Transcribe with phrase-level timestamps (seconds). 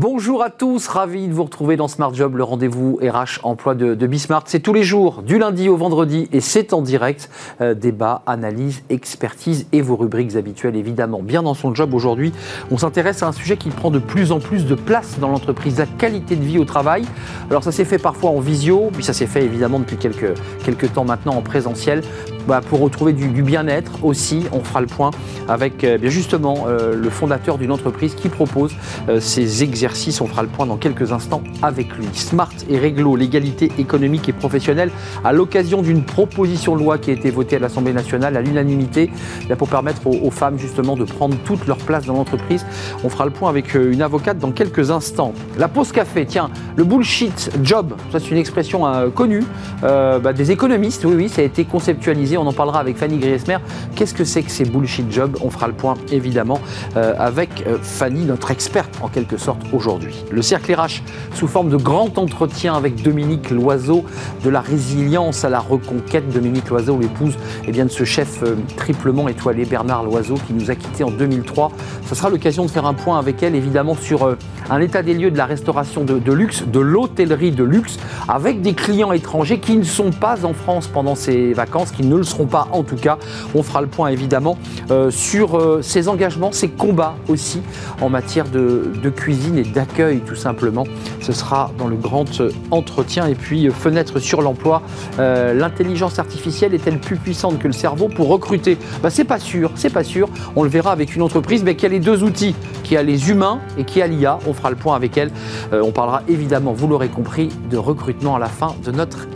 [0.00, 3.96] Bonjour à tous, ravi de vous retrouver dans Smart Job, le rendez-vous RH emploi de,
[3.96, 4.44] de Bismart.
[4.46, 7.28] C'est tous les jours, du lundi au vendredi, et c'est en direct.
[7.60, 11.20] Euh, débat, analyse, expertise et vos rubriques habituelles, évidemment.
[11.20, 12.32] Bien dans son job aujourd'hui,
[12.70, 15.78] on s'intéresse à un sujet qui prend de plus en plus de place dans l'entreprise,
[15.78, 17.04] la qualité de vie au travail.
[17.50, 20.92] Alors ça s'est fait parfois en visio, puis ça s'est fait évidemment depuis quelques, quelques
[20.92, 22.02] temps maintenant en présentiel.
[22.48, 25.10] Bah, pour retrouver du, bien-être aussi, on fera le point
[25.48, 28.72] avec euh, bien justement euh, le fondateur d'une entreprise qui propose
[29.10, 30.22] euh, ces exercices.
[30.22, 32.06] On fera le point dans quelques instants avec lui.
[32.14, 34.90] Smart et réglo, l'égalité économique et professionnelle,
[35.24, 39.10] à l'occasion d'une proposition de loi qui a été votée à l'Assemblée nationale à l'unanimité
[39.58, 42.64] pour permettre aux, femmes justement de prendre toute leur place dans l'entreprise.
[43.04, 45.34] On fera le point avec une avocate dans quelques instants.
[45.58, 49.44] La pause café, tiens, le bullshit job, ça c'est une expression euh, connue
[49.82, 51.04] bah, des économistes.
[51.04, 52.37] Oui, oui, ça a été conceptualisé.
[52.38, 53.58] On en parlera avec Fanny Griesmer.
[53.94, 55.36] Qu'est-ce que c'est que ces bullshit jobs?
[55.42, 56.60] On fera le point évidemment
[56.96, 60.24] euh, avec euh, Fanny, notre experte en quelque sorte aujourd'hui.
[60.30, 61.02] Le cercle RH
[61.34, 64.04] sous forme de grand entretien avec Dominique Loiseau
[64.44, 66.28] de la résilience à la reconquête.
[66.32, 70.70] Dominique Loiseau, l'épouse eh bien, de ce chef euh, triplement étoilé Bernard Loiseau qui nous
[70.70, 71.72] a quittés en 2003.
[72.08, 74.36] Ce sera l'occasion de faire un point avec elle évidemment sur
[74.70, 78.62] un état des lieux de la restauration de, de luxe, de l'hôtellerie de luxe, avec
[78.62, 82.24] des clients étrangers qui ne sont pas en France pendant ces vacances, qui ne le
[82.24, 83.18] seront pas en tout cas.
[83.54, 84.58] On fera le point évidemment
[84.90, 87.62] euh, sur euh, ses engagements, ses combats aussi
[88.00, 90.84] en matière de, cuisine et d'accueil tout simplement.
[91.20, 94.82] Ce sera dans le grand euh, entretien et puis euh, fenêtre sur l'emploi.
[95.18, 98.76] Euh, L'intelligence artificielle est-elle plus puissante que le cerveau pour recruter?
[99.02, 100.28] Bah, C'est pas sûr, c'est pas sûr.
[100.56, 103.30] On le verra avec une entreprise mais qui a les deux outils, qui a les
[103.30, 104.38] humains et qui a l'IA.
[104.46, 105.30] On fera le point avec elle.
[105.72, 109.26] Euh, on parlera évidemment, vous l'aurez compris, de recrutement à la fin de notre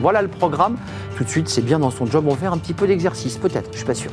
[0.00, 0.76] Voilà le programme.
[1.16, 2.24] Tout de suite, c'est bien dans son job.
[2.26, 4.10] On va faire un petit peu d'exercice, peut-être, je suis pas sûr.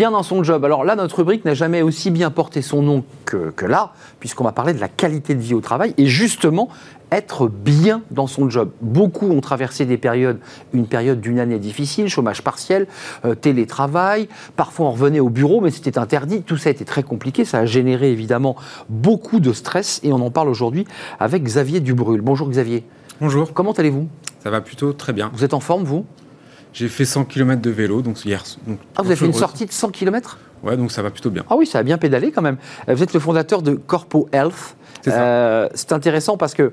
[0.00, 0.64] Bien dans son job.
[0.64, 4.44] Alors là, notre rubrique n'a jamais aussi bien porté son nom que, que là, puisqu'on
[4.44, 6.70] va parler de la qualité de vie au travail et justement
[7.12, 8.70] être bien dans son job.
[8.80, 10.38] Beaucoup ont traversé des périodes,
[10.72, 12.86] une période d'une année difficile, chômage partiel,
[13.26, 17.02] euh, télétravail, parfois on revenait au bureau, mais c'était interdit, tout ça a été très
[17.02, 18.56] compliqué, ça a généré évidemment
[18.88, 20.86] beaucoup de stress et on en parle aujourd'hui
[21.18, 22.22] avec Xavier Dubrul.
[22.22, 22.84] Bonjour Xavier.
[23.20, 24.08] Bonjour, Comment allez-vous?
[24.42, 25.30] Ça va plutôt très bien.
[25.34, 26.06] Vous êtes en forme, vous?
[26.72, 28.42] J'ai fait 100 km de vélo, donc hier.
[28.66, 31.30] donc, Ah, vous avez fait une sortie de 100 km Ouais, donc ça va plutôt
[31.30, 31.42] bien.
[31.48, 32.58] Ah oui, ça a bien pédalé quand même.
[32.88, 34.76] Euh, Vous êtes le fondateur de Corpo Health.
[35.02, 35.10] C'est.
[35.14, 36.72] Euh, intéressant parce que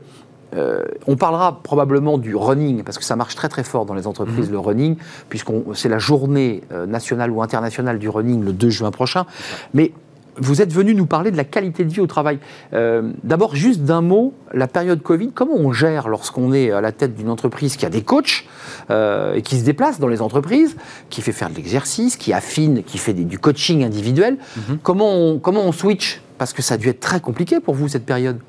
[0.56, 4.02] euh, on parlera probablement du running, parce que ça marche très très fort dans les
[4.02, 4.08] Mhm.
[4.08, 4.98] entreprises, le running,
[5.30, 9.26] puisqu'on c'est la journée euh, nationale ou internationale du running le 2 juin prochain.
[9.74, 9.92] Mais
[10.40, 12.40] vous êtes venu nous parler de la qualité de vie au travail.
[12.74, 16.92] Euh, D'abord, juste d'un mot, la période Covid, comment on gère lorsqu'on est à la
[16.92, 18.46] tête d'une entreprise qui a des coachs
[18.90, 20.76] euh, et qui se déplace dans les entreprises,
[21.10, 24.38] qui fait faire de l'exercice, qui affine, qui fait des- du coaching individuel
[24.70, 24.78] Mhm.
[24.84, 26.22] comment, on, comment on switch?
[26.38, 28.40] Parce que ça a dû être très compliqué pour vous cette période.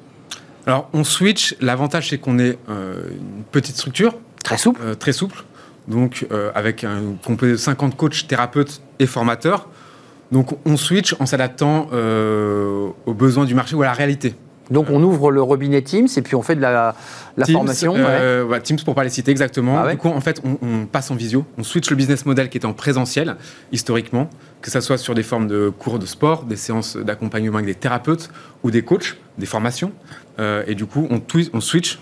[0.66, 1.56] Alors, on switch.
[1.60, 4.96] L'avantage, c'est qu'on est euh, une petite structure, Très souple.
[4.96, 5.44] très souple,
[5.88, 9.68] donc avec un composé de 50 coachs, thérapeutes et formateurs.
[10.32, 14.34] Donc, on switch en s'adaptant euh, aux besoins du marché ou à la réalité.
[14.70, 16.94] Donc on ouvre le robinet Teams et puis on fait de la,
[17.36, 17.94] la Teams, formation.
[17.94, 18.00] ouais.
[18.06, 19.78] euh, Teams pour pas les citer exactement.
[19.78, 19.92] Ah ouais.
[19.92, 21.44] Du coup, en fait, on, on passe en visio.
[21.56, 23.36] On switch le business model qui était en présentiel,
[23.72, 24.28] historiquement,
[24.60, 27.74] que ce soit sur des formes de cours de sport, des séances d'accompagnement avec des
[27.74, 28.30] thérapeutes
[28.62, 29.92] ou des coachs, des formations.
[30.38, 31.98] Euh, et du coup, on, switch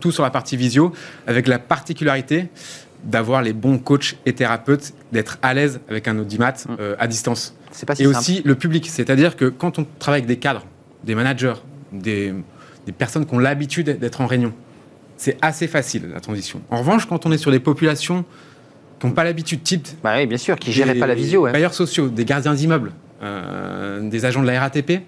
[0.00, 0.92] tout sur la partie visio
[1.26, 2.48] avec la particularité
[3.04, 7.54] d'avoir les bons coachs et thérapeutes, d'être à l'aise avec un audimat euh, à distance.
[7.78, 8.18] C'est pas si Et simple.
[8.18, 10.64] aussi le public, c'est-à-dire que quand on travaille avec des cadres,
[11.04, 11.54] des managers,
[11.92, 12.34] des,
[12.86, 14.52] des personnes qui ont l'habitude d'être en réunion,
[15.16, 16.60] c'est assez facile la transition.
[16.70, 18.24] En revanche, quand on est sur des populations
[18.98, 21.42] qui n'ont pas l'habitude, type Bah oui, bien sûr, qui gérait des pas la visio.
[21.42, 21.52] ouais.
[21.52, 22.90] bailleurs sociaux, des gardiens d'immeubles,
[23.22, 25.02] euh, des agents de la RATP,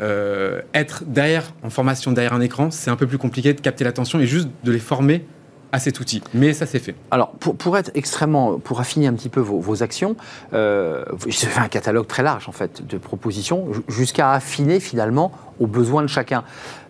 [0.00, 3.84] euh, être derrière, en formation derrière un écran, c'est un peu plus compliqué de capter
[3.84, 5.26] l'attention et juste de les former
[5.72, 6.22] à cet outil.
[6.34, 6.94] Mais ça, c'est fait.
[7.10, 10.16] Alors, pour, pour être extrêmement, pour affiner un petit peu vos, vos actions,
[10.54, 15.30] euh, j'ai fait un catalogue très large en fait de propositions, ju- jusqu'à affiner finalement
[15.60, 16.44] aux besoins de chacun.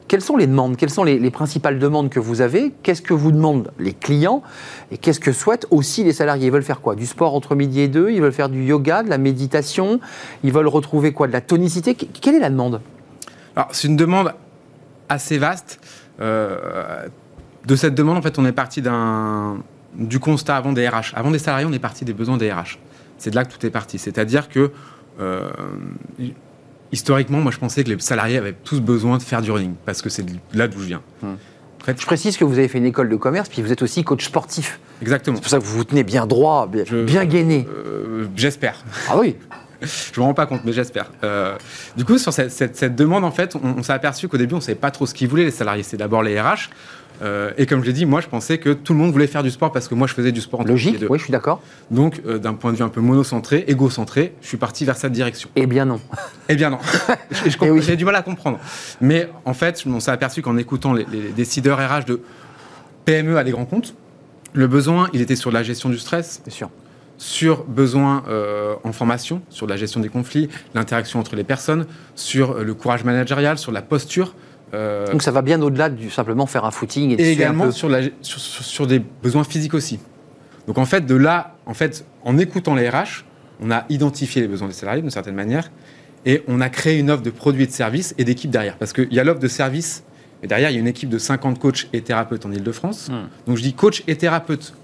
[0.06, 0.76] Quelles sont les demandes?
[0.78, 2.72] Quelles sont les, les principales demandes que vous avez?
[2.82, 4.42] Qu'est-ce que vous demandent les clients?
[4.90, 6.46] Et qu'est-ce que souhaitent aussi les salariés?
[6.46, 6.94] Ils veulent faire quoi?
[6.94, 8.10] Du sport entre midi et deux?
[8.10, 10.00] Ils veulent faire du yoga, de la méditation?
[10.44, 11.26] Ils veulent retrouver quoi?
[11.26, 11.94] De la tonicité?
[11.94, 12.80] Que- Quelle est la demande?
[13.54, 14.32] Alors, c'est une demande
[15.10, 15.78] assez vaste.
[16.20, 17.06] Euh,
[17.68, 19.58] de cette demande, en fait, on est parti d'un
[19.94, 21.12] du constat avant des RH.
[21.14, 22.78] Avant des salariés, on est parti des besoins des RH.
[23.18, 23.98] C'est de là que tout est parti.
[23.98, 24.70] C'est-à-dire que,
[25.20, 25.50] euh,
[26.92, 30.00] historiquement, moi, je pensais que les salariés avaient tous besoin de faire du running, parce
[30.00, 30.24] que c'est
[30.54, 31.02] là d'où je viens.
[31.22, 31.34] Hmm.
[31.86, 34.24] je précise que vous avez fait une école de commerce, puis vous êtes aussi coach
[34.24, 34.80] sportif.
[35.02, 35.36] Exactement.
[35.36, 37.66] C'est pour ça que vous vous tenez bien droit, bien, bien gainé.
[37.68, 38.82] Euh, j'espère.
[39.10, 39.36] Ah oui
[39.82, 41.10] je me rends pas compte, mais j'espère.
[41.22, 41.56] Euh,
[41.96, 44.90] du coup, sur cette, demande, en fait, on, s'est aperçu qu'au début, on savait pas
[44.90, 45.82] trop ce qu'ils voulaient, les salariés.
[45.82, 46.70] C'est d'abord les RH.
[47.22, 49.42] Euh, et comme je l'ai dit, moi, je pensais que tout le monde voulait faire
[49.42, 51.60] du sport parce que moi, je faisais du sport en Logique, oui, je suis d'accord.
[51.90, 55.48] Donc, d'un point de vue un peu monocentré, égocentré, je suis parti vers cette direction.
[55.56, 56.00] Eh bien non.
[56.48, 56.78] eh bien non.
[57.46, 58.58] Eh j'ai du mal à comprendre.
[59.00, 62.20] Mais en fait, on s'est aperçu qu'en écoutant les, les décideurs RH de
[63.04, 63.94] PME à des grands comptes,
[64.52, 66.40] le besoin, il était sur la gestion du stress.
[66.44, 66.70] Bien sûr.
[67.16, 72.52] Sur besoin euh, en formation, sur la gestion des conflits, l'interaction entre les personnes, sur
[72.52, 74.34] euh, le courage managérial, sur la posture.
[74.74, 78.02] Euh, Donc ça va bien au-delà du simplement faire un footing et, également Sur, la,
[78.20, 79.98] sur, sur, des besoins physiques aussi.
[80.66, 83.24] Donc en fait, de là, en fait, en écoutant les RH,
[83.60, 85.70] on a identifié les besoins des salariés d'une certaine manière
[86.26, 88.76] et on a créé une offre de produits et de services et d'équipes derrière.
[88.76, 90.04] Parce qu'il y a l'offre de services
[90.42, 93.08] et derrière, il y a une équipe de 50 coachs et thérapeutes en Ile-de-France.
[93.08, 93.28] Hmm.
[93.46, 94.74] Donc je dis coach et thérapeute.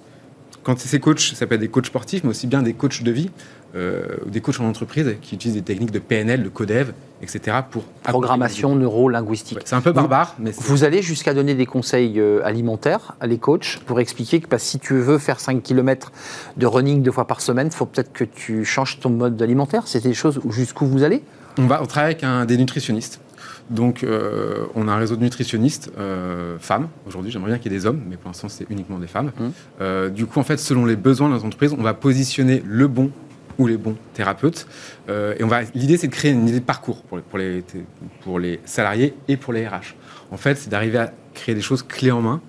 [0.63, 3.03] Quand c'est ces coachs, ça peut être des coachs sportifs, mais aussi bien des coachs
[3.03, 3.31] de vie,
[3.75, 6.93] des coachs en entreprise qui utilisent des techniques de PNL, de codev,
[7.25, 7.59] etc.
[7.69, 9.59] pour programmation neuro-linguistique.
[9.65, 13.39] c'est un peu barbare, mais vous allez jusqu'à donner des conseils euh, alimentaires à les
[13.39, 16.13] coachs pour expliquer que bah, si tu veux faire 5 km
[16.57, 19.85] de running deux fois par semaine, il faut peut-être que tu changes ton mode alimentaire.
[19.87, 21.23] C'est des choses jusqu'où vous allez?
[21.59, 23.21] On va, on travaille avec un, des nutritionnistes
[23.71, 26.89] donc, euh, on a un réseau de nutritionnistes euh, femmes.
[27.07, 29.33] Aujourd'hui, j'aimerais bien qu'il y ait des hommes, mais pour l'instant, c'est uniquement des femmes.
[29.39, 29.45] Mmh.
[29.81, 32.89] Euh, du coup, en fait, selon les besoins de nos entreprises, on va positionner le
[32.89, 33.11] bon
[33.59, 34.67] ou les bons thérapeutes.
[35.09, 37.65] et on va, l'idée, c'est de créer une idée de parcours pour les,
[38.23, 39.95] pour, les, salariés et pour les RH.
[40.31, 42.41] En fait, c'est d'arriver à créer des choses clés en main,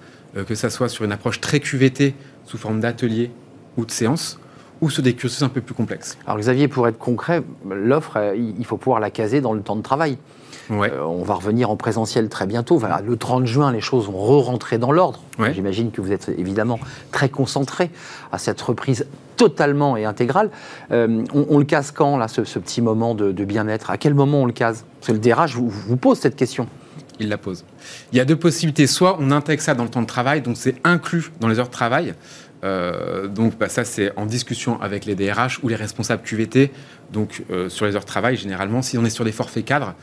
[0.47, 2.15] que ça soit sur une approche très QVT,
[2.45, 3.31] sous forme d'atelier
[3.77, 4.39] ou de séance,
[4.81, 6.17] ou sur des cursus un peu plus complexes.
[6.25, 9.81] Alors Xavier, pour être concret, l'offre, il faut pouvoir la caser dans le temps de
[9.81, 10.17] travail.
[10.71, 12.81] Euh, on va revenir en présentiel très bientôt.
[13.05, 15.21] le 30 juin, les choses vont re-rentrer dans l'ordre.
[15.53, 16.79] J'imagine que vous êtes évidemment
[17.11, 17.91] très concentré
[18.31, 19.05] à cette reprise
[19.37, 20.49] totalement et intégrale.
[20.91, 23.89] Euh, on, le case quand, là, ce, petit moment de, bien-être?
[23.89, 24.85] À quel moment on le case?
[24.99, 26.67] Parce que le DRH vous, vous pose cette question.
[27.19, 27.65] Il la pose.
[28.11, 28.87] Il y a deux possibilités.
[28.87, 31.67] Soit on intègre ça dans le temps de travail, donc c'est inclus dans les heures
[31.67, 32.13] de travail.
[32.63, 36.71] Euh, donc bah, ça c'est en discussion avec les DRH ou les responsables QVT.
[37.13, 39.95] Donc sur les heures de travail, généralement, si on est sur des forfaits cadres,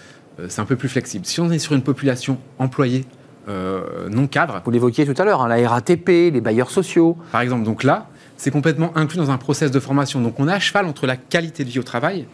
[0.48, 1.26] c'est un peu plus flexible.
[1.26, 3.04] Si on est sur une population employée
[3.48, 4.62] euh, non cadre.
[4.64, 7.16] Vous l'évoquiez tout à l'heure, hein, la RATP, les bailleurs sociaux.
[7.32, 8.06] Par exemple, donc là,
[8.36, 10.20] c'est complètement inclus dans un process de formation.
[10.20, 12.26] Donc on est à cheval entre la qualité de vie au travail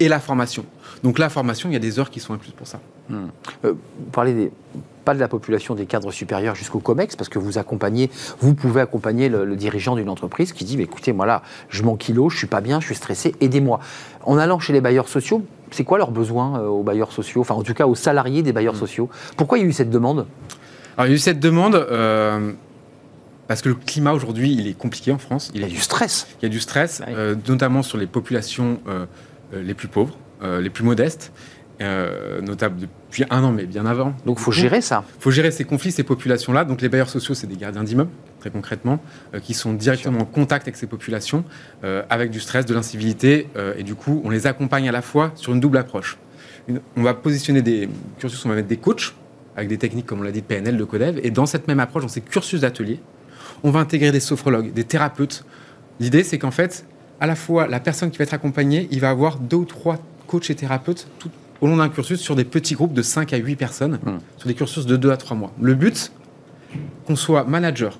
[0.00, 0.64] et la formation.
[1.04, 2.80] Donc la formation, il y a des heures qui sont incluses pour ça.
[3.08, 3.26] Hmm.
[3.64, 4.52] Euh, vous parlez des,
[5.10, 8.80] pas de la population des cadres supérieurs jusqu'au COMEX, parce que vous accompagnez, vous pouvez
[8.80, 12.38] accompagner le, dirigeant d'une entreprise qui dit, mais écoutez, moi là, je manque kilo, je
[12.38, 13.80] suis pas bien, je suis stressé, aidez-moi.
[14.22, 17.56] En allant chez les bailleurs sociaux, c'est quoi leurs besoins euh, aux bailleurs sociaux, enfin
[17.56, 18.86] en tout cas aux salariés des bailleurs hmm.
[18.86, 19.10] sociaux?
[19.36, 20.28] Pourquoi il y a eu cette demande?
[20.96, 22.52] Alors il y a eu cette demande euh,
[23.48, 25.50] parce que le climat aujourd'hui, il est compliqué en France.
[25.56, 26.28] Il, y a du stress.
[26.40, 28.78] Il y a du stress, euh, notamment sur les populations
[29.52, 31.32] les plus pauvres, les plus modestes.
[31.80, 34.14] notables depuis un an, mais bien avant.
[34.24, 35.04] Donc il faut gérer ça.
[35.18, 36.64] Il faut gérer ces conflits, ces populations-là.
[36.64, 38.10] Donc les bailleurs sociaux, c'est des gardiens d'immeubles
[38.40, 39.00] très concrètement,
[39.34, 41.44] euh, qui sont directement en contact avec ces populations,
[41.84, 45.02] euh, avec du stress, de l'incivilité, euh, et du coup, on les accompagne à la
[45.02, 46.18] fois sur une double approche.
[46.96, 47.88] on va positionner des
[48.18, 49.14] cursus, on va mettre des coachs,
[49.56, 51.80] avec des techniques, comme on l'a dit, de PNL, de Codev, et dans cette même
[51.80, 53.00] approche, dans ces cursus d'atelier,
[53.62, 55.44] on va intégrer des sophrologues, des thérapeutes.
[55.98, 56.86] L'idée, c'est qu'en fait,
[57.20, 59.98] à la fois, la personne qui va être accompagnée, il va avoir deux ou trois
[60.26, 63.36] coachs et thérapeutes tout au long d'un cursus sur des petits groupes de 5 à
[63.36, 64.18] 8 personnes, mmh.
[64.38, 65.52] sur des cursus de 2 à 3 mois.
[65.60, 66.12] Le but,
[67.06, 67.98] qu'on soit manager,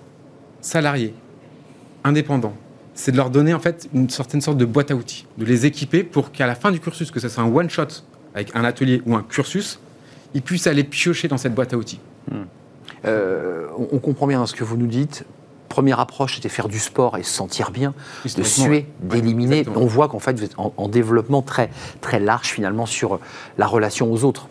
[0.61, 1.15] salariés,
[2.05, 2.57] indépendants,
[2.95, 5.67] c'est de leur donner en fait une certaine sorte de boîte à outils, de les
[5.67, 7.87] équiper pour qu'à la fin du cursus, que ce soit un one shot
[8.35, 9.81] avec un atelier ou un cursus,
[10.35, 12.01] ils puissent aller piocher dans cette boîte à outils.
[12.31, 12.43] Hmm.
[13.07, 15.25] Euh, on, comprend bien ce que vous nous dites.
[15.71, 17.95] Première approche, c'était faire du sport et se sentir bien,
[18.37, 19.65] de suer, d'éliminer.
[19.77, 23.21] on voit qu'en fait, vous êtes en, développement très, très large finalement sur
[23.57, 24.49] la relation aux autres.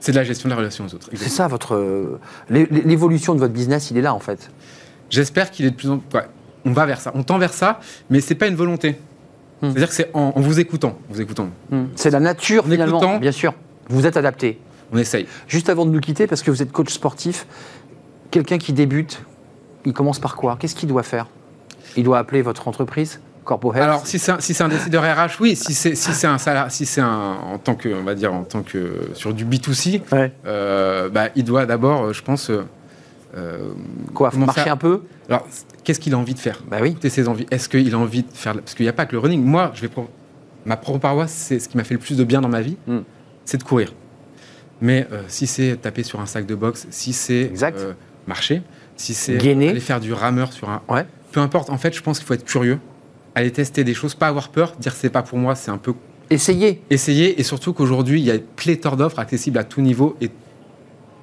[0.00, 1.10] C'est de la gestion de la relation aux autres.
[1.12, 4.50] C'est ça, votre l'évolution de votre business, il est là en fait.
[5.10, 6.20] J'espère qu'il est de plus en plus.
[6.64, 8.96] on va vers ça, on tend vers ça, mais c'est pas une volonté.
[9.60, 9.68] Hmm.
[9.68, 11.50] C'est-à-dire que c'est en, vous écoutant, vous écoutant.
[11.70, 11.84] Hmm.
[11.96, 13.52] C'est la nature finalement, bien sûr.
[13.90, 14.58] Vous êtes adapté.
[14.90, 15.26] On essaye.
[15.48, 17.46] Juste avant de nous quitter, parce que vous êtes coach sportif,
[18.30, 19.22] quelqu'un qui débute,
[19.84, 20.56] il commence par quoi?
[20.58, 21.26] Qu'est-ce qu'il doit faire?
[21.96, 25.54] Il doit appeler votre entreprise Corpo Alors, si c'est un, si un, décideur RH, oui.
[25.54, 28.42] Si c'est si un salaire, si c'est un en tant que, on va dire en
[28.42, 30.00] tant que sur du B2C,
[30.46, 32.64] euh, bah, il doit d'abord, je pense, euh,
[33.36, 33.58] euh,
[34.14, 35.02] Quoi Marcher un peu?
[35.28, 35.46] Alors,
[35.82, 36.62] qu'est-ce qu'il a envie de faire?
[36.70, 36.96] Bah oui.
[37.06, 37.46] ses envies.
[37.50, 39.44] Est-ce qu'il a envie de faire Parce qu'il n'y a pas que le running.
[39.44, 39.90] Moi, je vais
[40.64, 42.76] ma propre paroisse, c'est ce qui m'a fait le plus de bien dans ma vie,
[42.86, 43.00] hmm.
[43.44, 43.92] c'est de courir.
[44.80, 47.92] Mais euh, si c'est taper sur un sac de boxe, si c'est euh,
[48.26, 48.62] marcher,
[48.96, 50.82] si c'est aller faire du rameur sur un.
[50.88, 51.06] Ouais.
[51.32, 52.78] Peu importe, en fait, je pense qu'il faut être curieux,
[53.34, 55.94] aller tester des choses, pas avoir peur, dire c'est pas pour moi, c'est un peu.
[56.30, 56.82] Essayer.
[56.90, 60.30] Essayer, et surtout qu'aujourd'hui, il y a pléthore d'offres accessibles à tout niveau et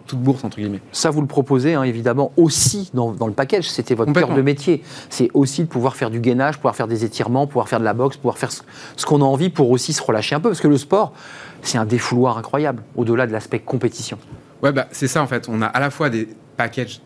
[0.06, 0.82] toute bourse, entre guillemets.
[0.92, 3.70] Ça, vous le proposez, hein, évidemment, aussi dans, le package.
[3.70, 4.84] C'était votre cœur de métier.
[5.10, 7.94] C'est aussi de pouvoir faire du gainage, pouvoir faire des étirements, pouvoir faire de la
[7.94, 10.50] boxe, pouvoir faire ce, qu'on a envie pour aussi se relâcher un peu.
[10.50, 11.14] Parce que le sport,
[11.62, 14.18] c'est un défouloir incroyable, au-delà de l'aspect compétition.
[14.62, 15.48] Ouais, bah, c'est ça, en fait.
[15.50, 17.02] On a à la fois des packages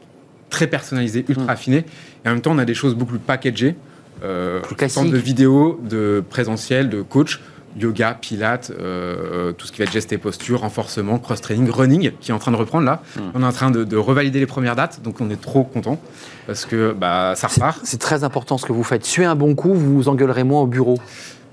[0.55, 1.49] très personnalisés, ultra mm.
[1.49, 1.85] affinés,
[2.23, 3.75] et en même temps, on a des choses beaucoup plus packagées.
[4.23, 7.41] Euh, plus de vidéos, de présentiel, de coach,
[7.77, 12.31] yoga, pilates, euh, tout ce qui va être geste et posture, renforcement, cross-training, running, qui
[12.31, 13.03] est en train de reprendre là.
[13.17, 13.31] Hmm.
[13.33, 15.99] On est en train de, revalider les premières dates, donc on est trop content
[16.47, 17.81] parce que bah, ça repart.
[17.83, 19.03] C'est très important ce que vous faites.
[19.03, 20.97] Suez un bon coup, vous vous engueulerez moins au bureau.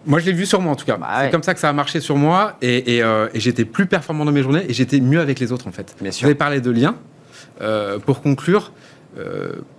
[0.07, 0.97] Moi, je l'ai vu sur moi en tout cas.
[0.97, 4.25] Bah c'est comme ça que ça a marché sur moi et, euh, j'étais plus performant
[4.25, 5.97] dans mes journées et j'étais mieux avec les autres en fait.
[6.01, 6.23] Bien sûr.
[6.23, 6.95] Vous avez parlé de liens.
[7.61, 8.73] Euh, pour conclure,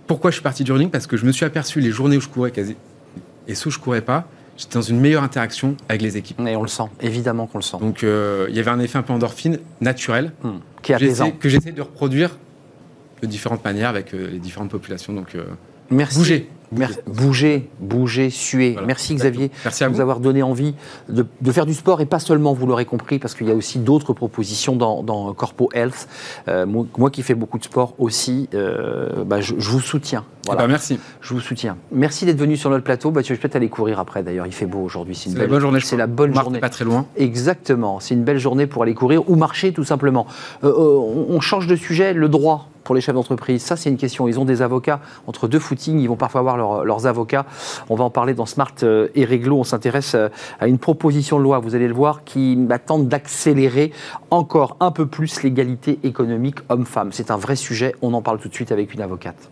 [0.06, 0.90] pourquoi je suis parti du running?
[0.90, 2.76] Parce que je me suis aperçu les journées où je courais quasi
[3.48, 4.26] et ceux où je courais pas,
[4.56, 6.40] j'étais dans une meilleure interaction avec les équipes.
[6.40, 7.78] Et on le sent, évidemment qu'on le sent.
[7.80, 10.50] Donc euh, il y avait un effet un peu endorphine naturel hmm.
[10.82, 12.36] qui est que j'essaie de reproduire
[13.22, 15.12] de différentes manières avec euh, les différentes populations.
[15.12, 15.44] Donc euh,
[16.72, 16.98] Merci.
[17.06, 17.70] bougez.
[17.80, 18.76] Bouger, suer.
[18.86, 20.00] Merci Xavier Merci à vous.
[20.00, 20.74] avoir donné envie
[21.08, 23.78] de, faire du sport et pas seulement, vous l'aurez compris, parce qu'il y a aussi
[23.78, 26.08] d'autres propositions dans, Corpo Health.
[26.48, 30.24] Euh, moi, qui fais beaucoup de sport aussi, euh, bah, je, vous soutiens.
[30.46, 30.62] Voilà.
[30.62, 30.98] Eh ben, merci.
[31.20, 31.76] Je vous soutiens.
[31.92, 33.10] Merci d'être venu sur notre plateau.
[33.10, 34.46] Bah, tu vas peut-être aller courir après d'ailleurs.
[34.46, 35.14] Il fait beau aujourd'hui.
[35.14, 35.80] C'est la bonne journée.
[35.80, 36.60] C'est la bonne journée.
[36.60, 37.06] pas très loin.
[37.16, 38.00] Exactement.
[38.00, 40.26] C'est une belle journée pour aller courir ou marcher tout simplement.
[40.64, 42.12] Euh, on change de sujet.
[42.12, 44.28] Le droit pour les chefs d'entreprise Ça, c'est une question.
[44.28, 45.98] Ils ont des avocats entre deux footings.
[45.98, 47.46] Ils vont parfois avoir leurs avocats.
[47.88, 49.58] On va en parler dans Smart euh, et Réglo.
[49.58, 50.28] On s'intéresse euh,
[50.60, 53.92] à une proposition de loi, vous allez le voir, qui tente d'accélérer
[54.30, 57.10] encore un peu plus l'égalité économique homme-femme.
[57.12, 57.94] C'est un vrai sujet.
[58.02, 59.50] On en parle tout de suite avec une avocate.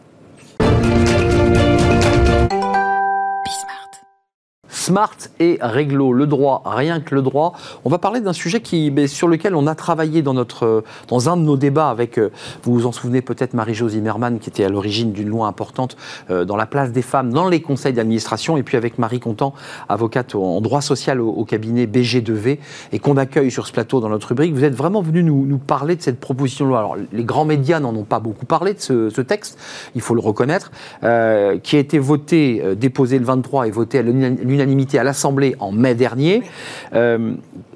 [4.72, 7.52] Smart et réglo, le droit, rien que le droit.
[7.84, 11.36] On va parler d'un sujet qui, sur lequel on a travaillé dans, notre, dans un
[11.36, 12.30] de nos débats avec, euh,
[12.62, 15.98] vous vous en souvenez peut-être, Marie-Jo Zimmermann, qui était à l'origine d'une loi importante
[16.30, 19.52] euh, dans la place des femmes dans les conseils d'administration, et puis avec Marie Contant,
[19.90, 22.58] avocate en droit social au, cabinet BG2V,
[22.92, 24.54] et qu'on accueille sur ce plateau dans notre rubrique.
[24.54, 26.78] Vous êtes vraiment venu nous, nous parler de cette proposition de loi.
[26.78, 29.58] Alors, les grands médias n'en ont pas beaucoup parlé de ce, texte,
[29.94, 30.72] il faut le reconnaître,
[31.04, 34.61] euh, qui a été voté, déposé le 23 et voté à l'unanimité
[34.98, 36.42] à l'Assemblée en mai dernier.
[36.94, 37.34] Euh,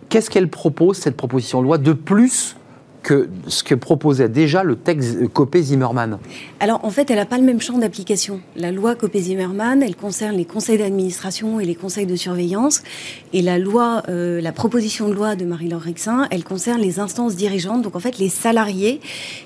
[0.08, 2.56] qu'est-ce qu'elle propose, cette proposition de loi, de plus
[3.02, 6.18] que ce que proposait déjà le texte Copé-Zimmermann
[6.58, 8.40] Alors en fait, elle n'a pas le même champ d'application.
[8.56, 12.82] La loi Copé-Zimmermann, elle concerne les conseils d'administration et les conseils de surveillance.
[13.32, 17.36] Et la loi, euh, la proposition de loi de Marie-Laure Rixin, elle concerne les instances
[17.36, 19.00] dirigeantes, donc en fait les salariés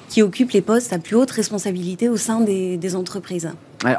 [0.09, 3.51] qui occupent les postes à plus haute responsabilité au sein des entreprises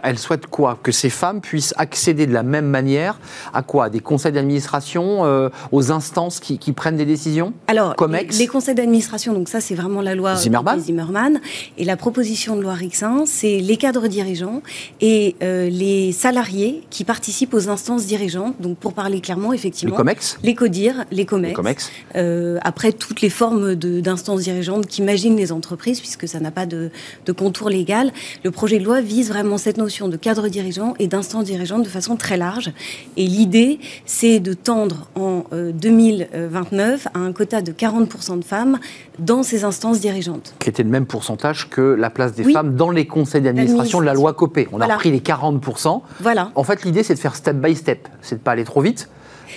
[0.03, 3.19] elle souhaite quoi Que ces femmes puissent accéder de la même manière
[3.53, 3.89] à quoi?
[3.89, 7.53] Des conseils d'administration, euh, aux instances qui, prennent des décisions?
[7.67, 11.39] Alors, les, conseils d'administration, donc ça c'est vraiment la loi Zimmerman.
[11.77, 14.61] Et la proposition de loi Rixin, c'est les cadres dirigeants
[15.01, 18.55] et euh, les salariés qui participent aux instances dirigeantes.
[18.61, 19.95] Donc pour parler clairement, effectivement.
[19.95, 21.91] Les COMEX Les CODIR, les COMEX.
[22.15, 26.91] Euh, après, toutes les formes d'instances dirigeantes qu'imaginent les entreprises, puisque ça n'a pas de,
[27.25, 28.13] de contour légal.
[28.43, 31.83] Le projet de loi vise vraiment cette cette notion de cadre dirigeant et d'instance dirigeante
[31.83, 32.73] de façon très large.
[33.15, 38.79] Et l'idée, c'est de tendre en 2029 euh, à un quota de 40% de femmes
[39.17, 40.55] dans ces instances dirigeantes.
[40.59, 44.05] Qui était le même pourcentage que la place des femmes dans les conseils d'administration de
[44.05, 44.67] la loi Copé.
[44.73, 46.01] On a pris les 40%.
[46.19, 46.51] Voilà.
[46.55, 48.09] En fait, l'idée, c'est de faire step by step.
[48.21, 49.07] C'est de pas aller trop vite.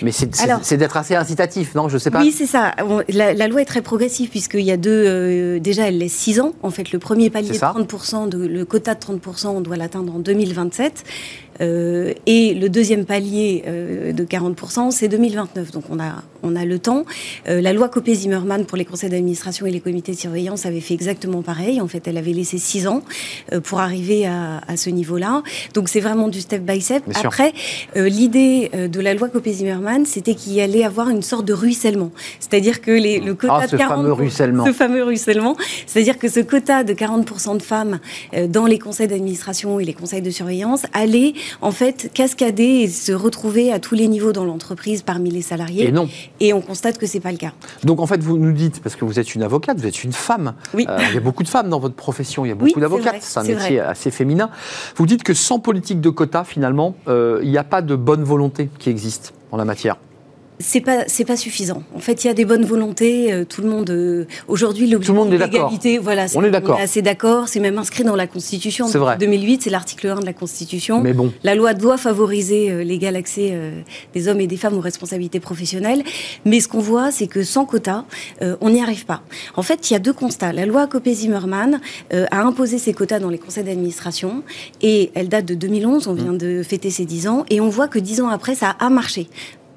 [0.01, 1.89] Mais c'est d'être assez incitatif, non?
[1.89, 2.21] Je sais pas.
[2.21, 2.73] Oui, c'est ça.
[3.09, 4.91] La, loi est très progressive puisqu'il y a deux.
[4.91, 6.53] Euh, déjà, elle laisse 6 ans.
[6.63, 10.15] En fait, le premier palier de 30%, de, le quota de 30%, on doit l'atteindre
[10.15, 11.03] en 2027.
[11.61, 15.71] Euh, et le deuxième palier euh, de 40%, c'est 2029.
[15.71, 17.05] Donc on a, on a le temps.
[17.47, 20.93] Euh, la loi Copé-Zimmermann pour les conseils d'administration et les comités de surveillance avait fait
[20.93, 21.81] exactement pareil.
[21.81, 23.03] En fait, elle avait laissé 6 ans
[23.63, 25.43] pour arriver à, à ce niveau-là.
[25.73, 27.03] Donc c'est vraiment du step by step.
[27.15, 27.53] Après,
[27.95, 32.11] l'idée de la loi Copé-Zimmermann, c'était qu'il y allait avoir une sorte de ruissellement.
[32.39, 33.87] C'est-à-dire que les, le quota ah, de 40%...
[33.87, 34.65] Fameux ruissellement.
[34.65, 35.55] Ce fameux ruissellement.
[35.85, 37.99] C'est-à-dire que ce quota de 40% de femmes
[38.49, 43.11] dans les conseils d'administration et les conseils de surveillance allait en fait, cascader et se
[43.11, 45.87] retrouver à tous les niveaux dans l'entreprise parmi les salariés.
[45.87, 46.09] Et non.
[46.39, 47.53] Et on constate que c'est pas le cas.
[47.83, 50.13] Donc en fait, vous nous dites, parce que vous êtes une avocate, vous êtes une
[50.13, 50.53] femme.
[50.73, 50.85] Oui.
[50.89, 53.21] Euh, il y a beaucoup de femmes dans votre profession, il y a beaucoup d'avocates.
[53.21, 54.49] C'est un métier assez féminin.
[54.95, 58.23] Vous dites que sans politique de quota, finalement, euh, il n'y a pas de bonne
[58.23, 59.97] volonté qui existe en la matière.
[60.59, 61.83] C'est pas c'est pas suffisant.
[61.95, 63.33] En fait, il y a des bonnes volontés.
[63.33, 66.79] Euh, tout le monde euh, aujourd'hui l'objectif de l'égalité, voilà, on est d'accord.
[66.79, 67.47] assez d'accord.
[67.47, 68.87] C'est même inscrit dans la Constitution.
[68.87, 69.17] C'est vrai.
[69.17, 71.01] 2008, c'est l'article 1 de la Constitution.
[71.01, 73.53] Mais bon, la loi doit favoriser euh, l'égal accès
[74.13, 76.03] des hommes et des femmes aux responsabilités professionnelles.
[76.45, 78.05] Mais ce qu'on voit, c'est que sans quota,
[78.61, 79.21] on n'y arrive pas.
[79.55, 80.53] En fait, il y a deux constats.
[80.53, 81.79] La loi Copé-Zimmermann
[82.11, 84.43] a imposé ses quotas dans les conseils d'administration
[84.81, 86.07] et elle date de 2011.
[86.07, 86.37] On vient mmh.
[86.37, 89.27] de fêter ses 10 ans et on voit que 10 ans après, ça a marché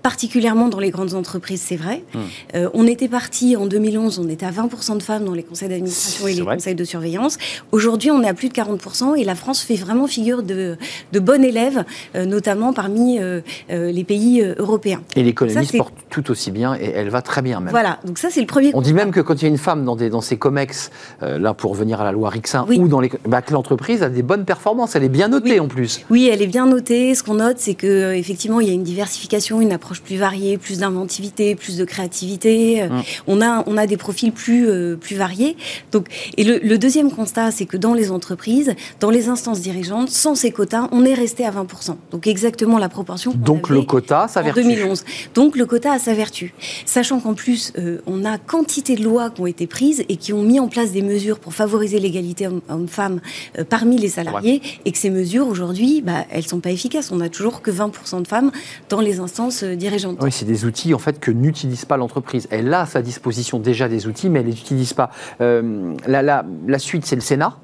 [0.03, 2.05] particulièrement dans les grandes entreprises, c'est vrai.
[2.15, 2.23] Hum.
[2.55, 5.69] Euh, on était parti en 2011, on était à 20% de femmes dans les conseils
[5.69, 7.39] d'administration et les conseils de surveillance.
[7.73, 10.77] Aujourd'hui, on est à plus de 40% et la France fait vraiment figure de,
[11.13, 15.03] de bon élève, euh, notamment parmi euh, les pays européens.
[15.17, 17.71] Et l'économie se porte tout aussi bien et elle va très bien même.
[17.71, 18.71] Voilà, donc ça c'est le premier.
[18.75, 20.91] On dit même que quand il y a une femme dans, des, dans ces COMEX,
[21.21, 24.23] là pour revenir à la loi Rixin, ou dans les, bah, que l'entreprise a des
[24.23, 26.01] bonnes performances, elle est bien notée en plus.
[26.11, 27.15] Oui, elle est bien notée.
[27.15, 30.59] Ce qu'on note, c'est que effectivement il y a une diversification, une approche plus variée,
[30.59, 32.83] plus d'inventivité, plus de créativité.
[32.83, 33.03] Euh, mm.
[33.27, 35.57] On, a, on a des profils plus, euh, plus variés.
[35.93, 40.35] Donc, et le, deuxième constat, c'est que dans les entreprises, dans les instances dirigeantes, sans
[40.35, 41.97] ces quotas, on est resté à 20%.
[42.13, 43.33] Donc exactement la proportion.
[43.35, 44.63] Donc le quota, sa vertu.
[44.63, 45.05] 2011.
[45.35, 46.55] Donc le quota a sa vertu.
[46.87, 50.33] Sachant qu'en plus, euh, on a quantité de lois qui ont été prises et qui
[50.33, 53.21] ont mis en place des mesures pour favoriser l'égalité homme-femme
[53.69, 57.11] parmi les salariés et que ces mesures, aujourd'hui, bah, elles ne sont pas efficaces.
[57.11, 58.53] On n'a toujours que 20% de femmes
[58.89, 60.19] dans les instances dirigeante.
[60.21, 62.47] Oui, c'est des outils en fait que n'utilise pas l'entreprise.
[62.51, 65.11] Elle a à sa disposition déjà des outils, mais elle ne les utilise pas.
[65.41, 67.57] Euh, la, la, suite, c'est le Sénat.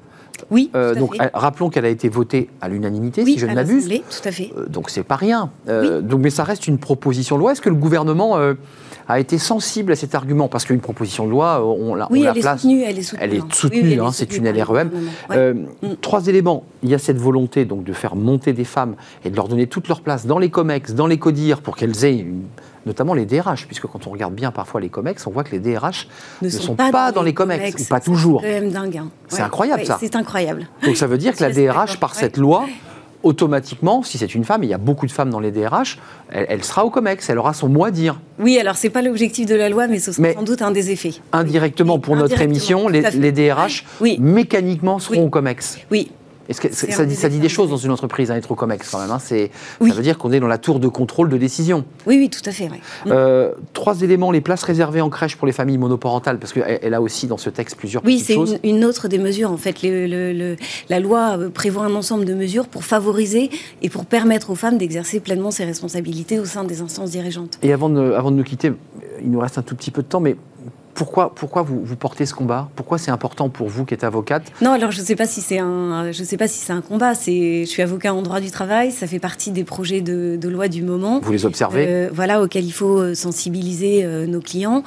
[0.51, 0.69] Oui.
[0.75, 3.87] Euh, donc, rappelons qu'elle a été votée à l'unanimité, si je ne m'abuse.
[3.87, 4.51] Tout à fait.
[4.57, 5.49] Euh, donc, c'est pas rien.
[5.67, 7.51] Donc, mais ça reste une proposition de loi.
[7.51, 8.37] Est-ce que le gouvernement
[9.07, 12.33] a été sensible à cet argument Parce qu'une proposition de loi, on la, oui, on
[12.33, 12.59] elle, place.
[12.59, 13.23] Est soutenue, elle est soutenue.
[13.23, 14.91] Elle est soutenue, hein, c'est une LREM.
[15.31, 15.95] Euh, mm.
[16.01, 16.63] Trois éléments.
[16.83, 19.67] Il y a cette volonté donc, de faire monter des femmes et de leur donner
[19.67, 22.25] toute leur place dans les COMEX, dans les CODIR, pour qu'elles aient
[22.85, 25.59] notamment les DRH, puisque quand on regarde bien parfois les COMEX, on voit que les
[25.59, 26.07] DRH
[26.41, 28.41] ne, sont, pas, dans, les COMEX, ou pas toujours.
[28.41, 28.75] C'est.
[28.75, 29.09] Hein.
[29.27, 29.97] C'est incroyable ça.
[29.99, 30.67] C'est incroyable.
[30.83, 32.65] Donc ça veut dire que la DRH, par cette loi,
[33.25, 35.97] automatiquement, si c'est une femme, il y a beaucoup de femmes dans les DRH,
[36.29, 38.19] elle, sera au COMEX, elle aura son mot à dire.
[38.39, 40.91] Oui, alors c'est pas l'objectif de la loi, mais ce sera sans doute un des
[40.91, 41.15] effets.
[41.33, 43.83] Indirectement, pour notre émission, les, les, DRH,
[44.19, 45.79] mécaniquement, seront au COMEX.
[45.91, 46.11] Oui,
[46.49, 48.99] est-ce que ça, dit, ça dit des choses dans une entreprise, un hein, Comex quand
[48.99, 49.11] même.
[49.11, 49.35] Hein, Ça
[49.79, 51.85] veut dire qu'on est dans la tour de contrôle de décision.
[52.05, 52.69] Oui, oui, tout à fait.
[53.07, 57.01] Euh, trois éléments les places réservées en crèche pour les familles monoparentales, parce qu'elle a
[57.01, 58.51] aussi dans ce texte plusieurs oui, choses.
[58.51, 59.51] Oui, c'est une, autre des mesures.
[59.51, 59.77] En fait,
[60.89, 63.49] la loi euh, prévoit un ensemble de mesures pour favoriser
[63.81, 67.57] et pour permettre aux femmes d'exercer pleinement ses responsabilités au sein des instances dirigeantes.
[67.63, 68.71] Et avant de, avant de nous quitter,
[69.21, 70.35] il nous reste un tout petit peu de temps, mais
[70.95, 72.69] pourquoi, pourquoi vous, vous, portez ce combat?
[72.75, 74.43] Pourquoi c'est important pour vous qui êtes avocate?
[74.61, 76.81] Non, alors je ne sais pas si c'est un, je sais pas si c'est un
[76.81, 77.13] combat.
[77.13, 78.91] C'est, je suis avocat en droit du travail.
[78.91, 81.19] Ça fait partie des projets de, loi du moment.
[81.19, 81.85] Vous les observez?
[81.87, 84.83] Euh, Voilà, auxquels il faut euh, sensibiliser euh, nos clients.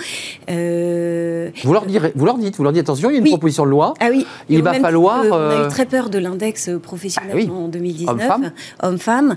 [0.48, 3.66] Vous leur direz, vous leur dites, vous leur dites attention, il y a une proposition
[3.66, 3.92] de loi.
[4.00, 4.26] Ah oui.
[4.48, 5.24] Il va falloir.
[5.30, 8.30] on a eu très peur de l'index professionnel ah en 2019,
[8.82, 9.36] homme-femme,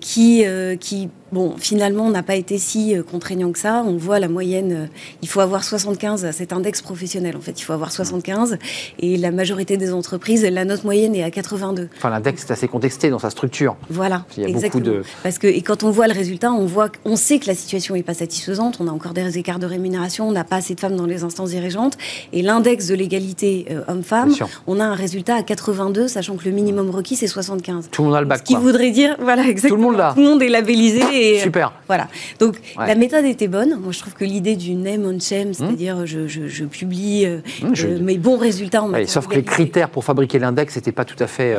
[0.00, 0.44] qui,
[0.80, 3.84] qui Bon, finalement, on n'a pas été si euh, contraignant que ça.
[3.86, 4.86] On voit la moyenne, euh,
[5.22, 7.36] il faut avoir 75 à cet index professionnel.
[7.36, 8.58] En fait, il faut avoir 75.
[8.98, 11.88] Et la majorité des entreprises, la note moyenne est à 82.
[11.96, 13.76] Enfin, l'index est assez contesté dans sa structure.
[13.90, 14.84] Voilà, il y a exactement.
[14.84, 15.04] Beaucoup de...
[15.22, 17.94] Parce que, et quand on voit le résultat, on, voit, on sait que la situation
[17.94, 18.78] n'est pas satisfaisante.
[18.80, 21.22] On a encore des écarts de rémunération, on n'a pas assez de femmes dans les
[21.22, 21.96] instances dirigeantes.
[22.32, 24.34] Et l'index de l'égalité euh, homme-femme,
[24.66, 27.88] on a un résultat à 82, sachant que le minimum requis, c'est 75.
[27.90, 28.40] Tout le monde a le bac.
[28.40, 29.76] Ce qui voudrait dire, voilà, exactement.
[29.76, 30.14] Tout le monde.
[30.14, 31.72] Tout le monde est labellisé euh, Super.
[31.86, 32.08] Voilà.
[32.38, 33.78] Donc la méthode était bonne.
[33.80, 35.54] Moi, je trouve que l'idée du name on shame, mmh.
[35.54, 40.04] c'est-à-dire je, publie euh, mmh, euh, mes bons résultats en Sauf que les critères pour
[40.04, 41.56] fabriquer l'index n'étaient pas tout à fait.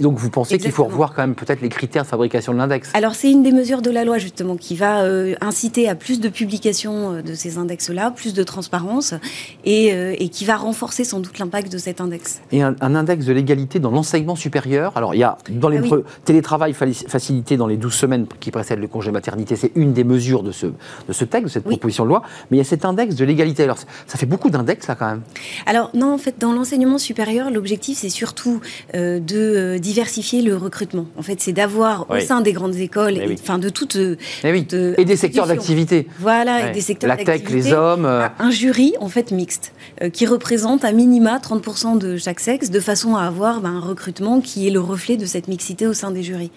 [0.00, 2.90] Donc vous pensez qu'il faut revoir quand même peut-être les critères de fabrication de l'index?
[2.94, 5.04] Alors c'est une des mesures de la loi justement qui va
[5.40, 9.14] inciter à plus de publication de ces index-là, plus de transparence
[9.64, 12.40] et, qui va renforcer sans doute l'impact de cet index.
[12.50, 14.92] Et un, index de l'égalité dans l'enseignement supérieur?
[14.96, 18.80] Alors il y a dans les ah télétravail facilité dans les 12 semaines qui précèdent
[18.80, 22.04] le congé maternité, c'est une des mesures de ce, de ce texte, de cette proposition
[22.04, 23.64] de loi, mais il y a cet index de l'égalité.
[23.64, 25.22] Alors, ça fait beaucoup d'index, là, quand même
[25.66, 28.60] Alors, non, en fait, dans l'enseignement supérieur, l'objectif, c'est surtout
[28.94, 31.06] euh, de euh, diversifier le recrutement.
[31.18, 33.96] En fait, c'est d'avoir au sein des grandes écoles, enfin, de toutes.
[33.96, 36.06] Euh, et des secteurs d'activité.
[36.20, 37.32] Voilà, et des secteurs d'activité.
[37.32, 38.06] La tech, les hommes.
[38.06, 39.72] Un jury, en fait, mixte,
[40.12, 44.40] qui représente à minima 30% de chaque sexe, de façon à avoir ben, un recrutement
[44.40, 46.52] qui est le reflet de cette mixité au sein des jurys.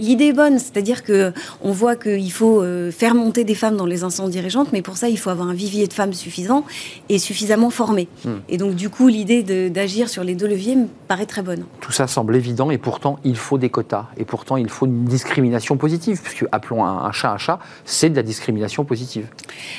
[0.00, 3.86] L'idée est bonne, c'est-à-dire que On voit qu'il faut euh, faire monter des femmes dans
[3.86, 6.64] les instances dirigeantes, mais pour ça, il faut avoir un vivier de femmes suffisant
[7.08, 8.08] et suffisamment formé.
[8.24, 8.38] Hmm.
[8.48, 11.64] Et donc, du coup, l'idée d'agir sur les deux leviers me paraît très bonne.
[11.80, 14.06] Tout ça semble évident, et pourtant, il faut des quotas.
[14.16, 18.16] Et pourtant, il faut une discrimination positive, puisque appelons un, chat un chat, c'est de
[18.16, 19.26] la discrimination positive.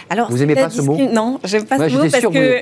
[0.10, 2.62] Alors, vous n'aimez pas ce mot Non, j'aime pas ce mot parce sûr que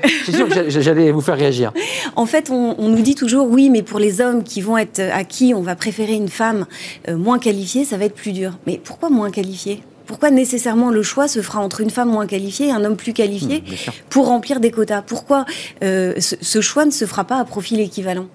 [0.68, 1.72] j'allais vous faire réagir.
[2.16, 5.24] En fait, on, nous dit toujours, oui, mais pour les hommes qui vont être à
[5.24, 6.66] qui on va préférer une femme
[7.08, 8.58] euh, moins qualifiée, ça va être plus dur.
[8.66, 12.66] Mais pourquoi moins qualifiée pourquoi nécessairement le choix se fera entre une femme moins qualifiée
[12.66, 15.02] et un homme plus qualifié mmh, pour remplir des quotas?
[15.02, 15.44] Pourquoi
[15.84, 18.26] euh, ce, choix ne se fera pas à profil équivalent?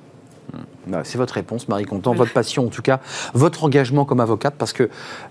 [1.03, 2.99] C'est votre réponse, Marie Contant, votre passion en tout cas,
[3.33, 4.83] votre engagement comme avocate, parce que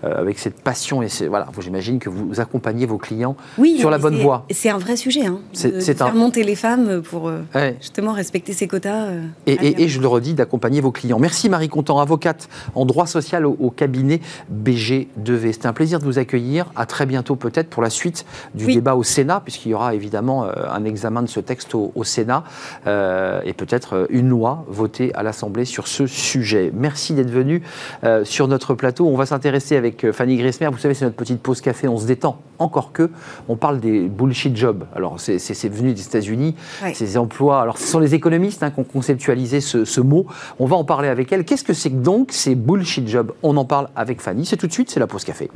[0.03, 3.35] euh, avec cette passion et voilà, j'imagine que vous accompagnez vos clients
[3.77, 4.45] sur la bonne voie.
[4.51, 7.41] C'est un vrai sujet, hein, de, faire monter les femmes pour euh,
[7.79, 9.05] justement respecter ces quotas.
[9.05, 11.19] Euh, et, je le redis, d'accompagner vos clients.
[11.19, 14.21] Merci Marie Contant, avocate en droit social au, cabinet
[14.53, 15.51] BG2V.
[15.51, 16.71] C'était un plaisir de vous accueillir.
[16.75, 20.45] À très bientôt peut-être pour la suite du débat au Sénat, puisqu'il y aura évidemment
[20.45, 22.43] un examen de ce texte au, au Sénat
[22.85, 26.71] et peut-être une loi votée à l'Assemblée sur ce sujet.
[26.73, 27.61] Merci d'être venu
[28.03, 29.07] euh, sur notre plateau.
[29.07, 30.67] On va s'intéresser avec euh, Fanny Gressmer.
[30.71, 31.87] Vous savez, c'est notre petite pause café.
[31.87, 32.39] On se détend.
[32.57, 33.09] Encore que,
[33.49, 34.85] on parle des bullshit jobs.
[34.95, 36.55] Alors, c'est venu des États-Unis,
[36.93, 37.61] ces emplois.
[37.61, 40.25] Alors, ce sont les économistes hein, qui ont conceptualisé ce, ce, mot.
[40.57, 41.43] On va en parler avec elle.
[41.43, 43.33] Qu'est-ce que c'est donc ces bullshit jobs?
[43.43, 44.45] On en parle avec Fanny.
[44.45, 45.49] C'est tout de suite, c'est la pause café.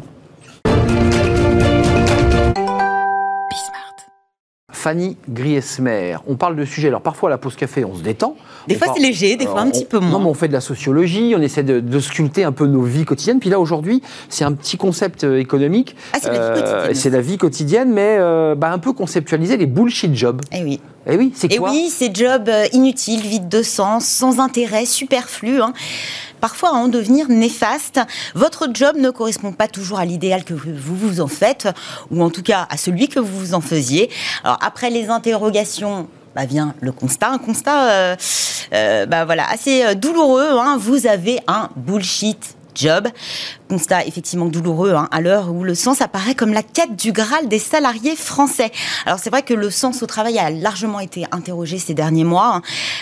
[4.80, 6.16] Fanny Griesmer.
[6.26, 6.88] On parle de sujets.
[6.88, 8.38] Alors parfois à la pause café, on se détend.
[8.66, 10.12] Des fois c'est léger, des fois un petit peu moins.
[10.12, 13.04] Non, mais on fait de la sociologie, on essaie de, sculpter un peu nos vies
[13.04, 13.40] quotidiennes.
[13.40, 15.98] Puis là aujourd'hui, c'est un petit concept euh, économique.
[16.14, 16.78] Ah, c'est la vie quotidienne.
[16.78, 20.42] Euh, c'est la vie quotidienne, mais euh, bah, un peu conceptualisé les bullshit jobs.
[20.54, 20.80] Eh oui.
[21.12, 21.70] Eh oui, c'est quoi?
[21.70, 25.62] Et oui, ces jobs inutiles, vides de sens, sans intérêt, superflus.
[25.62, 25.74] Hein
[26.40, 28.00] parfois à en devenir néfaste.
[28.36, 31.68] Votre job ne correspond pas toujours à l'idéal que vous vous en faites,
[32.12, 34.10] ou en tout cas à celui que vous vous en faisiez.
[34.44, 38.16] Alors après les interrogations bah vient le constat, un constat euh,
[38.74, 40.50] euh, bah voilà, assez euh, douloureux.
[40.52, 40.78] Hein.
[40.80, 43.08] Vous avez un bullshit job.
[43.70, 47.48] Constat effectivement douloureux hein, à l'heure où le sens apparaît comme la quête du Graal
[47.48, 48.72] des salariés français.
[49.06, 52.56] Alors c'est vrai que le sens au travail a largement été interrogé ces derniers mois.
[52.56, 52.62] Hein.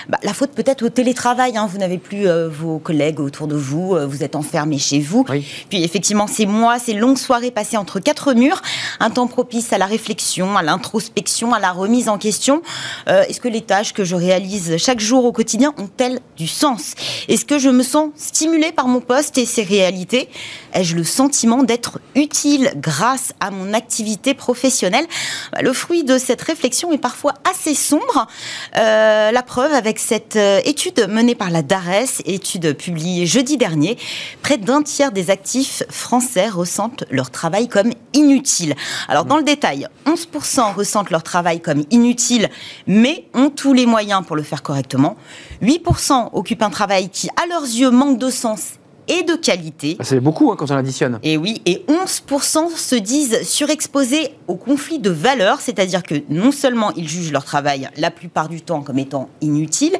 [0.09, 1.55] Bah, la faute peut-être au télétravail.
[1.55, 1.69] Hein.
[1.71, 5.23] Vous n'avez plus euh, vos collègues autour de vous, euh, vous êtes enfermé chez vous.
[5.23, 8.61] Puis effectivement ces mois, ces longues soirées passées entre quatre murs,
[8.99, 12.61] un temps propice à la réflexion, à l'introspection, à la remise en question.
[13.07, 16.95] Euh, est-ce que les tâches que je réalise chaque jour au quotidien ont-elles du sens?
[17.29, 20.27] Est-ce que je me sens stimulée par mon poste et ses réalités?
[20.73, 25.05] Ai-je le sentiment d'être utile grâce à mon activité professionnelle
[25.51, 28.27] bah, Le fruit de cette réflexion est parfois assez sombre.
[28.75, 33.97] Euh, la preuve avec cette euh, étude menée par la DARES, étude publiée jeudi dernier,
[34.41, 38.75] près d'un tiers des actifs français ressentent leur travail comme inutile.
[39.07, 42.49] Alors dans le détail, 11% ressentent leur travail comme inutile,
[42.85, 45.17] mais ont tous les moyens pour le faire correctement.
[45.61, 48.73] 8% occupent un travail qui, à leurs yeux, manque de sens
[49.07, 49.97] et de qualité.
[49.99, 51.19] Ah, c'est beaucoup hein, quand on additionne.
[51.23, 56.91] Et oui, et 11% se disent surexposés au conflit de valeurs, c'est-à-dire que non seulement
[56.95, 59.95] ils jugent leur travail la plupart du temps comme étant inutile,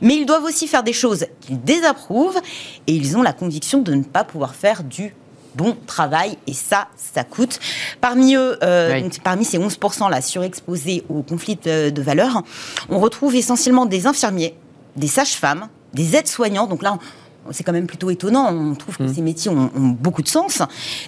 [0.00, 2.40] mais ils doivent aussi faire des choses qu'ils désapprouvent
[2.86, 5.14] et ils ont la conviction de ne pas pouvoir faire du
[5.54, 7.60] bon travail et ça, ça coûte.
[8.00, 12.42] Parmi eux, euh, parmi ces 11% là surexposés au conflit de, de valeurs,
[12.88, 14.56] on retrouve essentiellement des infirmiers,
[14.96, 16.66] des sages-femmes, des aides-soignants.
[16.66, 16.98] Donc là,
[17.50, 18.52] c'est quand même plutôt étonnant.
[18.52, 19.14] On trouve que mmh.
[19.14, 20.62] ces métiers ont, beaucoup de sens.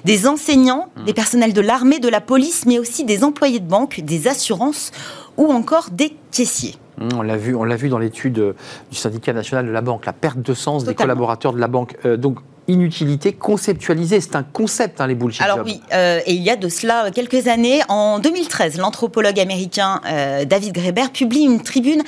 [0.04, 1.04] Des enseignants, mmh.
[1.04, 4.92] des personnels de l'armée, de la police, mais aussi des employés de banque, des assurances
[5.36, 6.76] ou encore des caissiers.
[6.98, 8.54] Mmh, on l'a vu, on l'a vu dans l'étude
[8.90, 11.96] du syndicat national de la banque, la perte de sens des collaborateurs de la banque.
[12.04, 14.20] Euh, donc inutilité conceptualisée.
[14.20, 17.10] C'est un concept, hein, les bullshit Alors oui, euh, et il y a de cela
[17.10, 22.02] quelques années, en 2013, l'anthropologue américain euh, David Graeber publie une tribune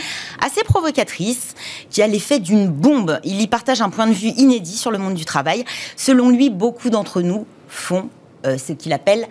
[0.44, 1.54] assez provocatrice
[1.90, 3.20] qui a l'effet d'une bombe.
[3.24, 5.64] Il y partage un point de vue inédit sur le monde du travail.
[5.96, 8.08] Selon lui, beaucoup d'entre nous font
[8.46, 9.26] euh, ce qu'il appelle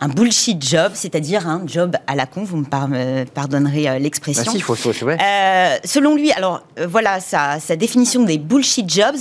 [0.00, 4.44] un bullshit job, c'est-à-dire un job à la con, vous me pardonnerez euh, l'expression.
[4.44, 8.88] Bah si, faut, faut, euh, selon lui, alors euh, voilà sa, sa, définition des bullshit
[8.88, 9.16] jobs,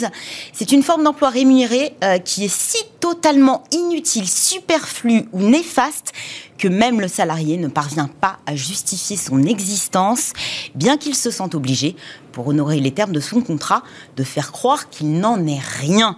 [0.54, 6.14] c'est une forme d'emploi rémunéré qui est si totalement inutile, superflu ou néfaste
[6.58, 10.34] que même le salarié ne parvient pas à justifier son existence,
[10.76, 11.96] bien qu'il se sente obligé,
[12.32, 13.84] pour honorer les termes de son contrat,
[14.18, 16.18] de faire croire qu'il n'en est rien.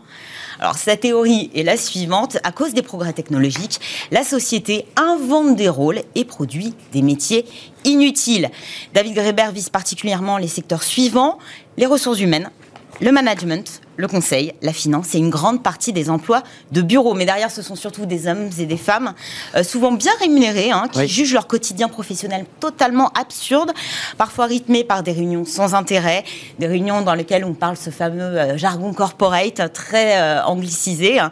[0.62, 2.38] Alors sa théorie est la suivante.
[2.44, 7.46] À cause des progrès technologiques, la société invente des rôles et produit des métiers
[7.84, 8.48] inutiles.
[8.94, 11.40] David Greber vise particulièrement les secteurs suivants
[11.78, 12.52] les ressources humaines,
[13.00, 17.14] le management, le conseil, la finance et une grande partie des emplois de bureau.
[17.14, 19.14] Mais derrière, ce sont surtout des hommes et des femmes,
[19.56, 23.72] euh, souvent bien rémunérés, hein, qui jugent leur quotidien professionnel totalement absurde,
[24.18, 26.24] parfois rythmé par des réunions sans intérêt,
[26.60, 31.20] des réunions dans lesquelles on parle ce fameux euh, jargon corporate très euh, anglicisé.
[31.20, 31.32] Hein,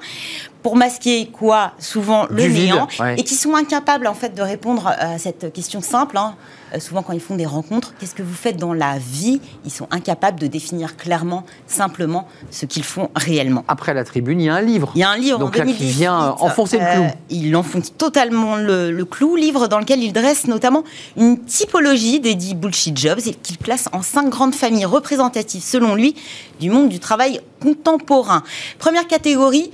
[0.61, 1.71] pour masquer quoi?
[1.79, 6.17] Souvent le néant, et qui sont incapables en fait de répondre à cette question simple.
[6.17, 6.35] Hein.
[6.73, 9.41] Euh, souvent quand ils font des rencontres, qu'est-ce que vous faites dans la vie?
[9.65, 13.63] Ils sont incapables de définir clairement, simplement, ce qu'ils font réellement.
[13.67, 14.91] Après la tribune, il y a un livre.
[14.95, 17.03] Il y a un livre Donc en là, qui vient enfoncer le clou.
[17.03, 20.83] Euh, il enfonce totalement le, clou, livre dans lequel il dresse notamment
[21.17, 25.95] une typologie des dix bullshit jobs et qu'il place en cinq grandes familles représentatives, selon
[25.95, 26.15] lui,
[26.59, 28.43] du monde du travail contemporain.
[28.77, 29.71] Première catégorie,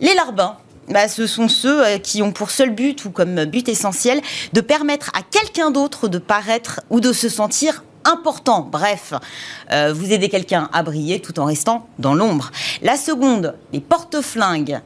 [0.00, 0.56] les larbins
[0.90, 4.20] bah, ce sont ceux euh, qui ont pour seul but ou comme but essentiel
[4.52, 8.66] de permettre à quelqu'un d'autre de paraître ou de se sentir important.
[8.70, 9.12] Bref,
[9.70, 12.50] euh, vous aidez quelqu'un à briller tout en restant dans l'ombre.
[12.82, 14.80] La seconde, les porte-flingues.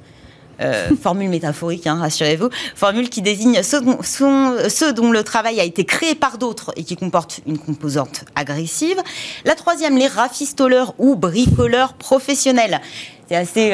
[0.61, 5.65] Euh, formule métaphorique, hein, rassurez-vous, formule qui désigne ceux dont, ceux dont, le travail a
[5.65, 9.01] été créé par d'autres et qui comporte une composante agressive.
[9.45, 12.81] La troisième, les rafistoleurs ou bricoleurs professionnels.
[13.29, 13.73] C'est assez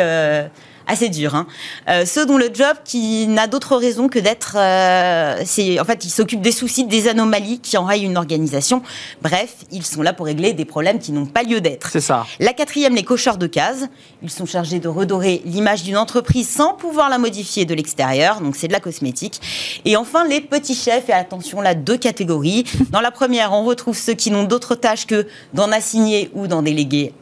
[0.89, 1.35] assez dur.
[1.35, 1.47] Hein.
[1.89, 6.05] Euh, ceux dont le job qui n'a d'autre raison que d'être, euh, c'est en fait
[6.05, 8.83] ils s'occupent des soucis, des anomalies qui enrayent une organisation.
[9.23, 11.91] Bref, ils sont là pour régler des problèmes qui n'ont pas lieu d'être.
[11.93, 12.27] C'est ça.
[12.41, 13.85] La quatrième, les cocheurs de cases.
[14.23, 18.41] Ils sont chargés de redorer l'image d'une entreprise sans pouvoir la modifier de l'extérieur.
[18.41, 19.41] Donc c'est de la cosmétique.
[19.85, 21.09] Et enfin les petits chefs.
[21.09, 22.65] Et attention là, deux catégories.
[22.91, 26.63] Dans la première, on retrouve ceux qui n'ont d'autre tâche que d'en assigner ou d'en
[26.63, 27.13] déléguer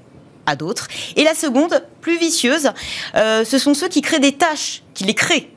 [0.46, 0.88] à d'autres.
[1.16, 2.70] Et la seconde, plus vicieuse,
[3.16, 5.48] euh, ce sont ceux qui créent des tâches, qui les créent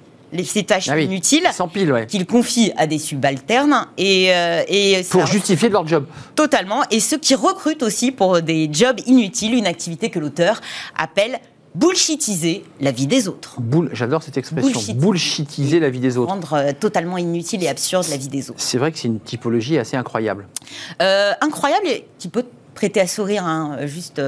[0.44, 1.48] ces tâches ah inutiles
[2.08, 6.06] qu'ils confient à des subalternes et, euh, et pour justifier leur job.
[6.36, 6.84] Totalement.
[6.92, 10.62] Et ceux qui recrutent aussi pour des jobs inutiles, une activité que l'auteur
[10.98, 11.40] appelle
[11.74, 13.58] bullshitiser la vie des autres.
[13.94, 16.32] J'adore cette expression, bullshitiser la vie des autres.
[16.32, 18.60] Rendre euh, totalement inutile et absurde la vie des autres.
[18.62, 20.48] C'est vrai que c'est une typologie assez incroyable.
[21.00, 24.22] incroyable et qui peut prêter à sourire, hein, juste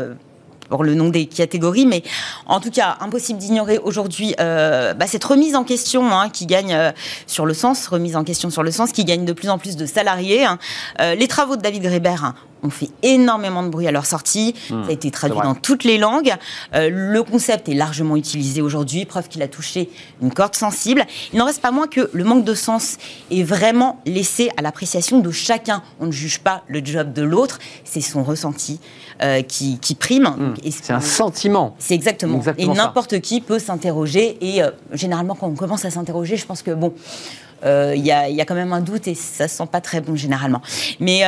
[0.79, 2.03] le nom des catégories, mais
[2.45, 6.73] en tout cas, impossible d'ignorer aujourd'hui euh, bah, cette remise en question hein, qui gagne
[6.73, 6.91] euh,
[7.27, 9.75] sur le sens, remise en question sur le sens, qui gagne de plus en plus
[9.75, 10.45] de salariés.
[10.45, 10.57] Hein.
[10.99, 14.55] Euh, les travaux de David Greber hein, ont fait énormément de bruit à leur sortie.
[14.69, 16.33] Ça a été traduit dans toutes les langues.
[16.73, 19.89] le concept est largement utilisé aujourd'hui, preuve qu'il a touché
[20.21, 21.05] une corde sensible.
[21.33, 22.97] Il n'en reste pas moins que le manque de sens
[23.29, 25.81] est vraiment laissé à l'appréciation de chacun.
[25.99, 28.79] On ne juge pas le job de l'autre, c'est son ressenti.
[29.23, 30.23] Euh, qui, prime.
[30.23, 30.53] Hmm.
[30.71, 31.75] C'est un sentiment.
[31.77, 32.41] C'est exactement.
[32.57, 34.37] Et n'importe qui peut s'interroger.
[34.41, 36.93] Et euh, généralement, quand on commence à s'interroger, je pense que bon.
[37.63, 39.81] Euh, il y, a, y, a, quand même un doute et ça se sent pas
[39.81, 40.63] très bon généralement.
[40.99, 41.21] Mais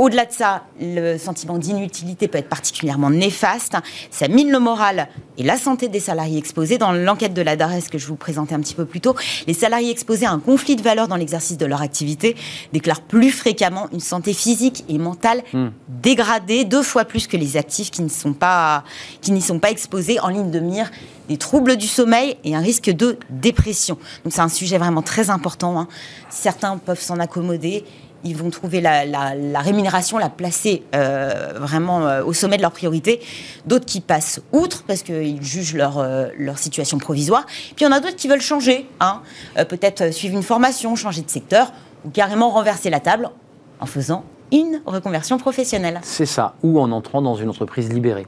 [0.00, 3.76] au-delà de ça, le sentiment d'inutilité peut être particulièrement néfaste.
[4.10, 6.78] Ça mine le moral et la santé des salariés exposés.
[6.78, 9.14] Dans l'enquête de la DARES que je vous présentais un petit peu plus tôt,
[9.46, 12.34] les salariés exposés à un conflit de valeurs dans l'exercice de leur activité
[12.72, 15.68] déclarent plus fréquemment une santé physique et mentale hmm.
[15.88, 18.84] dégradée, deux fois plus que les actifs qui n'y sont pas,
[19.20, 20.90] qui n'y sont pas exposés en ligne de mire
[21.28, 23.98] des troubles du sommeil et un risque de dépression.
[24.24, 25.78] Donc c'est un sujet vraiment très important.
[25.78, 25.88] Hein.
[26.30, 27.84] Certains peuvent s'en accommoder
[28.24, 33.20] ils vont trouver la, rémunération, la placer euh, vraiment euh, au sommet de leur priorité.
[33.66, 37.46] D'autres qui passent outre parce qu'ils jugent leur, euh, situation provisoire.
[37.46, 39.22] Puis il y en a d'autres qui veulent changer, hein.
[39.68, 41.72] peut-être suivre une formation, changer de secteur
[42.04, 43.30] ou carrément renverser la table
[43.78, 46.00] en faisant une reconversion professionnelle.
[46.02, 48.26] C'est ça, ou en entrant dans une entreprise libérée.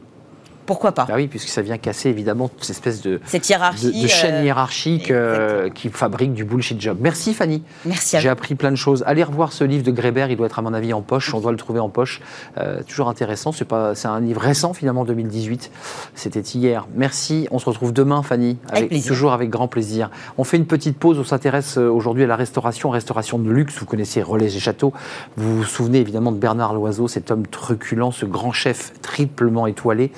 [0.66, 4.07] Pourquoi pas bah Oui, puisque ça vient casser évidemment cette espèce de, cette hiérarchie, de,
[4.07, 6.98] chaîne euh, hiérarchique euh, qui fabrique du bullshit job.
[7.01, 7.62] Merci Fanny.
[7.85, 8.18] Merci.
[8.20, 9.03] J'ai appris plein de choses.
[9.07, 11.35] Allez revoir ce livre de Grébert, il doit être à mon avis en poche.
[11.35, 12.20] On doit le trouver en poche.
[12.59, 13.53] Euh, toujours intéressant.
[13.53, 15.70] C'est pas, c'est un livre récent finalement 2018.
[16.14, 16.87] C'était hier.
[16.94, 17.48] Merci.
[17.51, 20.11] On se retrouve demain, Fanny, avec, toujours avec grand plaisir.
[20.38, 21.18] On fait une petite pause.
[21.18, 23.79] On s'intéresse aujourd'hui à la restauration, restauration de luxe.
[23.79, 24.92] Vous connaissez Relais et Châteaux.
[25.37, 30.12] Vous vous souvenez évidemment de Bernard Loiseau, cet homme truculent, ce grand chef triplement étoilé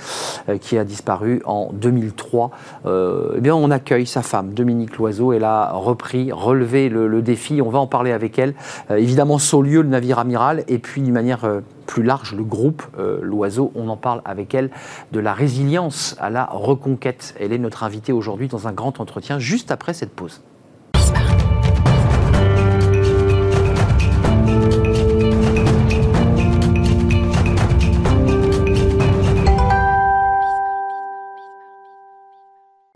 [0.61, 2.51] qui a disparu en 2003.
[2.87, 5.33] Euh, eh bien, on accueille sa femme, Dominique Loiseau.
[5.33, 7.62] Elle a repris, relevé le, défi.
[7.62, 8.55] On va en parler avec elle.
[8.90, 12.83] Euh, évidemment, Saulieu, le navire amiral, et puis d'une manière euh, plus large, le groupe
[13.23, 13.70] Loiseau.
[13.75, 14.70] On en parle avec elle
[15.12, 17.35] de la résilience à la reconquête.
[17.38, 20.40] Elle est notre invitée aujourd'hui dans un grand entretien juste après cette pause.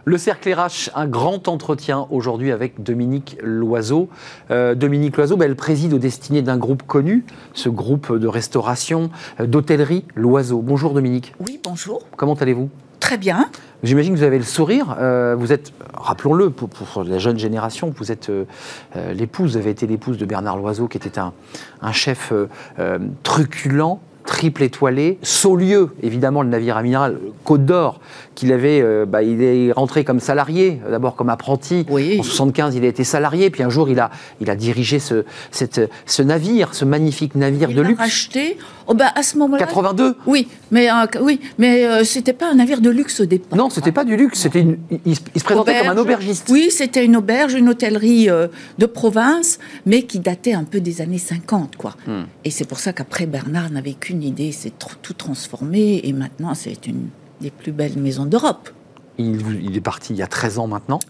[0.08, 4.08] Le cercle RH, un grand entretien aujourd'hui avec Dominique Loiseau.
[4.50, 9.10] Euh, Dominique Loiseau, ben, elle préside aux destinées d'un groupe connu, ce groupe de restauration,
[9.38, 10.62] euh, d'hôtellerie Loiseau.
[10.62, 11.34] Bonjour Dominique.
[11.46, 12.00] Oui, bonjour.
[12.16, 12.70] Comment allez-vous?
[13.00, 13.50] Très bien.
[13.82, 14.96] J'imagine que vous avez le sourire.
[14.98, 18.32] Euh, vous êtes, rappelons-le, pour, la jeune génération, vous êtes
[19.12, 21.34] l'épouse, vous avez été l'épouse de Bernard Loiseau, qui était un,
[21.82, 22.32] un chef
[23.24, 27.98] truculent, triple étoilé, Saulieu, évidemment le navire amiral Côte d'Or,
[28.34, 31.86] qu'il avait, euh, bah, il est rentré comme salarié, d'abord comme apprenti.
[31.90, 34.10] En 75, il a été salarié, puis un jour, il a,
[34.42, 37.98] il a dirigé ce, cette, ce navire, ce magnifique navire de luxe.
[37.98, 38.58] Racheté
[38.88, 39.64] oh bah, à ce moment-là.
[39.64, 43.56] 82 Oui, mais, euh, oui, mais euh, c'était pas un navire de luxe au départ.
[43.56, 44.66] Non, c'était pas du luxe, c'était
[45.04, 46.48] il, se présentait comme un aubergiste.
[46.50, 48.28] Oui, c'était une auberge, une hôtellerie
[48.78, 51.94] de province, mais qui datait un peu des années 50, quoi.
[52.06, 52.24] Hmm.
[52.44, 56.86] Et c'est pour ça qu'après, Bernard n'avait qu'une idée, c'est tout transformé, et maintenant, c'est
[56.86, 57.08] une
[57.40, 58.70] des plus belles maisons d'Europe.
[59.18, 61.00] Il, est parti il y a 13 ans maintenant.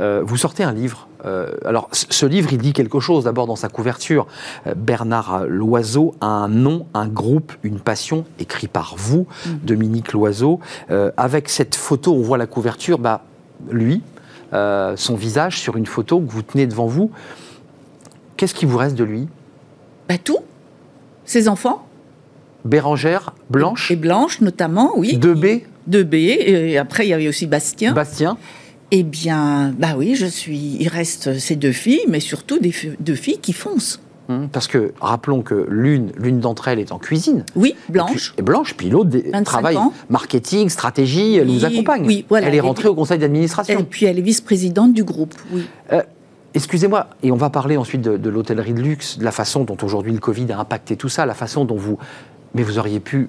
[0.00, 1.08] Euh, vous sortez un livre.
[1.24, 4.26] Euh, alors, ce livre, il dit quelque chose d'abord dans sa couverture.
[4.66, 9.50] Euh, Bernard Loiseau a un nom, un groupe, une passion, écrit par vous, mm.
[9.62, 10.60] Dominique Loiseau.
[11.16, 13.22] avec cette photo, on voit la couverture, bah,
[13.70, 14.02] lui,
[14.52, 17.10] son visage sur une photo que vous tenez devant vous.
[18.36, 19.28] Qu'est-ce qui vous reste de lui?
[20.08, 20.40] Bah, Tout.
[21.24, 21.86] Ses enfants,
[22.64, 23.90] Bérangère, Blanche?
[23.90, 25.16] Et Blanche, notamment, oui.
[25.16, 25.64] De B?
[25.86, 26.14] De B.
[26.14, 27.92] Et après, il y avait aussi Bastien.
[27.92, 28.36] Bastien.
[28.90, 30.76] Eh bien, bah oui, je suis.
[30.78, 34.00] Il reste ces deux filles, mais surtout des deux filles qui foncent.
[34.28, 37.44] Hum, parce que rappelons que l'une, l'une d'entre elles est en cuisine.
[37.56, 38.34] Oui, Blanche.
[38.38, 39.10] Et, Blanche, puis l'autre
[39.44, 39.76] travaille
[40.08, 42.06] marketing, stratégie, elle nous accompagne.
[42.06, 42.46] Oui, voilà.
[42.48, 43.78] Elle est rentrée au conseil d'administration.
[43.78, 45.34] Et puis elle est vice-présidente du groupe.
[45.52, 45.66] Oui.
[45.92, 46.02] Euh,
[46.54, 49.76] excusez-moi, et on va parler ensuite de, de l'hôtellerie de luxe, de la façon dont
[49.82, 51.98] aujourd'hui le Covid a impacté tout ça, la façon dont vous
[52.54, 53.28] mais vous auriez pu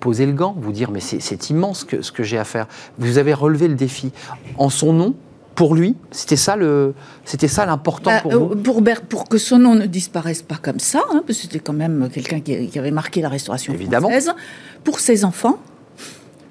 [0.00, 2.66] poser le gant, vous dire mais c'est immense que, ce que j'ai à faire.
[2.98, 4.12] Vous avez relevé le défi
[4.58, 5.14] en son nom.
[5.54, 6.92] Pour lui, c'était ça le,
[7.24, 8.52] c'était ça l'important bah, pour vous?
[8.52, 11.60] Euh, pour, pour que son nom ne disparaisse pas comme ça, hein, parce que c'était
[11.60, 14.10] quand même quelqu'un qui, avait marqué la restauration Évidemment.
[14.10, 14.34] française.
[14.84, 15.58] Pour ses enfants,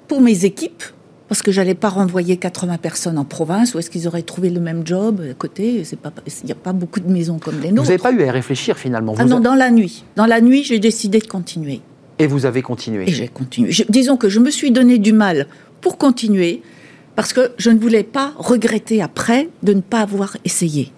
[0.08, 0.82] pour mes équipes,
[1.28, 4.60] parce que j'allais pas renvoyer 80 personnes en province, où est-ce qu'ils auraient trouvé le
[4.60, 7.82] même job à côté Il n'y a pas beaucoup de maisons comme les nôtres.
[7.82, 10.04] Vous n'avez pas eu à réfléchir finalement ah non, dans la nuit.
[10.16, 11.80] Dans la nuit, j'ai décidé de continuer.
[12.18, 13.72] Et vous avez continué Et j'ai continué.
[13.88, 15.46] disons que je me suis donné du mal
[15.80, 16.62] pour continuer,
[17.14, 20.92] parce que je ne voulais pas regretter après de ne pas avoir essayé.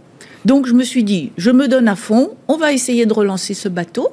[0.44, 3.54] Donc je me suis dit, je me donne à fond, on va essayer de relancer
[3.54, 4.08] ce bateau.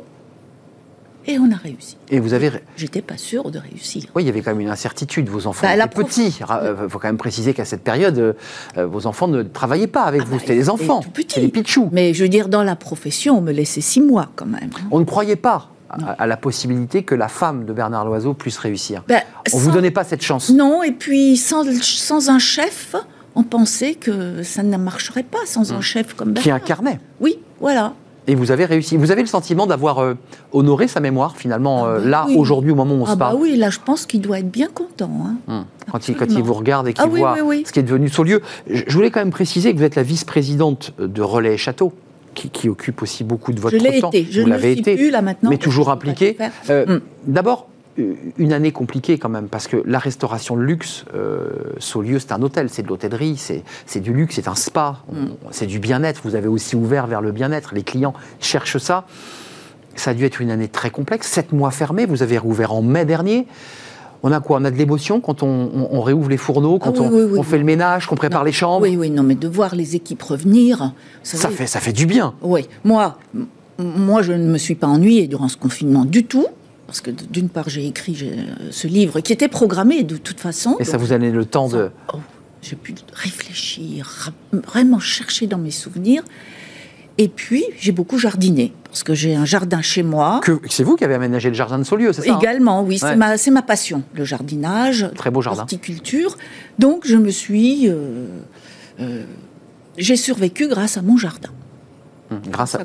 [1.28, 1.98] Et on a réussi.
[2.12, 2.52] Et vous avez.
[2.78, 4.04] J'étais pas sûre de réussir.
[4.14, 5.28] Oui, il y avait quand même une incertitude.
[5.28, 6.38] Vos enfants bah, étaient petits.
[6.40, 8.36] Il euh, faut quand même préciser qu'à cette période,
[8.78, 10.36] euh, vos enfants ne travaillaient pas avec ah vous.
[10.36, 11.02] Bah, C'était des enfants.
[11.16, 11.90] C'était des pitchous.
[11.92, 14.70] Mais je veux dire, dans la profession, on me laissait six mois quand même.
[14.92, 15.72] On ne croyait pas
[16.18, 19.04] à, la possibilité que la femme de Bernard Loiseau puisse réussir.
[19.08, 19.22] Ben,
[19.54, 20.50] on ne vous donnait pas cette chance.
[20.50, 22.96] Non, et puis sans, sans un chef,
[23.36, 25.82] on pensait que ça ne marcherait pas sans un hmm.
[25.82, 26.44] chef comme Bernard.
[26.44, 27.00] Qui incarnait.
[27.20, 27.94] Oui, voilà.
[28.28, 28.98] Et vous avez réussi.
[28.98, 30.16] Vous avez le sentiment d'avoir euh,
[30.52, 33.16] honoré sa mémoire, finalement, ah euh, bah là, aujourd'hui, au moment où on ah se
[33.16, 35.12] bah parle Oui, là, je pense qu'il doit être bien content.
[35.26, 35.36] Hein.
[35.48, 35.92] Hmm.
[35.92, 38.42] Quand, il, quand, il, vous regarde et qu'il ah voit ce qui est devenu Saulieu.
[38.68, 41.94] Je voulais quand même préciser que vous êtes la vice-présidente de Relais Château
[42.36, 44.10] qui, occupe aussi beaucoup de votre temps.
[44.10, 44.28] Été.
[44.30, 46.38] Je Vous l'avez été, plus, là maintenant, mais toujours impliqué.
[46.70, 47.02] Euh, mm.
[47.28, 47.68] D'abord,
[47.98, 52.32] euh, une année compliquée quand même, parce que la restauration de luxe, euh, Saulieu, c'est
[52.32, 55.26] un hôtel, c'est de l'hôtellerie, c'est du luxe, c'est un spa, mm.
[55.52, 56.22] c'est du bien-être.
[56.24, 57.74] Vous avez aussi ouvert vers le bien-être.
[57.74, 59.06] Les clients cherchent ça.
[59.96, 61.28] Ça a dû être une année très complexe.
[61.28, 63.48] Sept mois fermés, vous avez rouvert en mai dernier
[64.28, 64.58] on a quoi?
[64.60, 68.08] On a de l'émotion quand on, réouvre les fourneaux, quand ah on, fait le ménage,
[68.08, 68.82] qu'on prépare les chambres?
[68.82, 70.94] Oui, oui, non, mais de voir les équipes revenir.
[71.22, 72.34] Ça, fait, ça fait du bien.
[72.42, 73.20] Oui, moi,
[73.78, 76.48] moi, je ne me suis pas ennuyée durant ce confinement du tout.
[76.88, 78.18] Parce que d'une part, j'ai écrit
[78.72, 80.76] ce livre qui était programmé de toute façon.
[80.80, 81.92] Et ça vous a donné le temps de.
[82.12, 82.18] Oh,
[82.64, 86.24] j'ai pu réfléchir, vraiment chercher dans mes souvenirs.
[87.18, 90.42] Et puis, j'ai beaucoup jardiné, parce que j'ai un jardin chez moi.
[90.70, 92.40] C'est vous qui avez aménagé le jardin de Saulieu, c'est ça hein?
[92.42, 93.00] Également, oui.
[93.00, 95.10] C'est ma, ma, passion, le jardinage.
[95.16, 95.62] Très beau jardin.
[95.62, 96.38] L'horticulture.
[96.78, 97.88] Donc, je me suis...
[97.88, 98.28] Euh,
[99.00, 99.24] euh,
[99.98, 101.52] j'ai survécu grâce à mon jardin.
[102.32, 102.76] Hum, grâce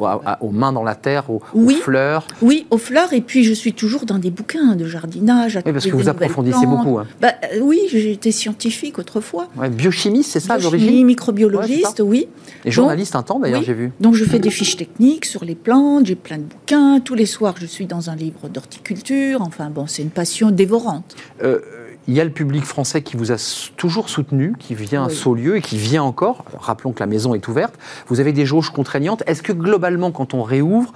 [0.40, 2.26] aux mains dans la terre, aux, fleurs.
[2.42, 3.14] Oui, aux fleurs.
[3.14, 5.58] Et puis, je suis toujours dans des bouquins de jardinage.
[5.64, 6.98] oui, parce que vous approfondissez beaucoup.
[6.98, 7.06] Hein.
[7.22, 9.48] Bah, euh, oui, j'étais scientifique autrefois.
[9.70, 12.28] biochimiste, c'est ça d'origine microbiologiste, oui.
[12.66, 13.92] Et journaliste un temps, d'ailleurs, j'ai vu.
[14.00, 16.06] Donc, je fais des fiches techniques sur les plantes.
[16.06, 17.00] J'ai plein de bouquins.
[17.00, 19.40] Tous les soirs, je suis dans un livre d'horticulture.
[19.40, 21.16] Enfin, bon, c'est une passion dévorante.
[21.42, 21.60] Euh,
[22.10, 23.36] il y a le public français qui vous a
[23.76, 26.44] toujours soutenu, qui vient à Saulieu et qui vient encore.
[26.58, 27.74] Rappelons que la maison est ouverte.
[28.08, 29.22] Vous avez des jauges contraignantes.
[29.28, 30.92] Est-ce que globalement, quand on réouvre,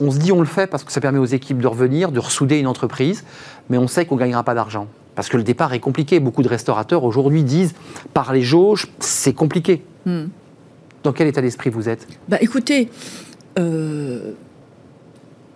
[0.00, 2.18] on se dit on le fait parce que ça permet aux équipes de revenir, de
[2.18, 3.22] ressouder une entreprise,
[3.70, 4.88] mais on sait qu'on ne gagnera pas d'argent?
[5.14, 6.18] Parce que le départ est compliqué.
[6.18, 7.74] Beaucoup de restaurateurs aujourd'hui disent
[8.12, 9.84] par les jauges, c'est compliqué.
[10.06, 10.24] Hmm.
[11.04, 12.08] Dans quel état d'esprit vous êtes?
[12.28, 12.90] Bah écoutez,
[13.60, 14.32] euh,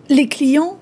[0.07, 0.77] les clients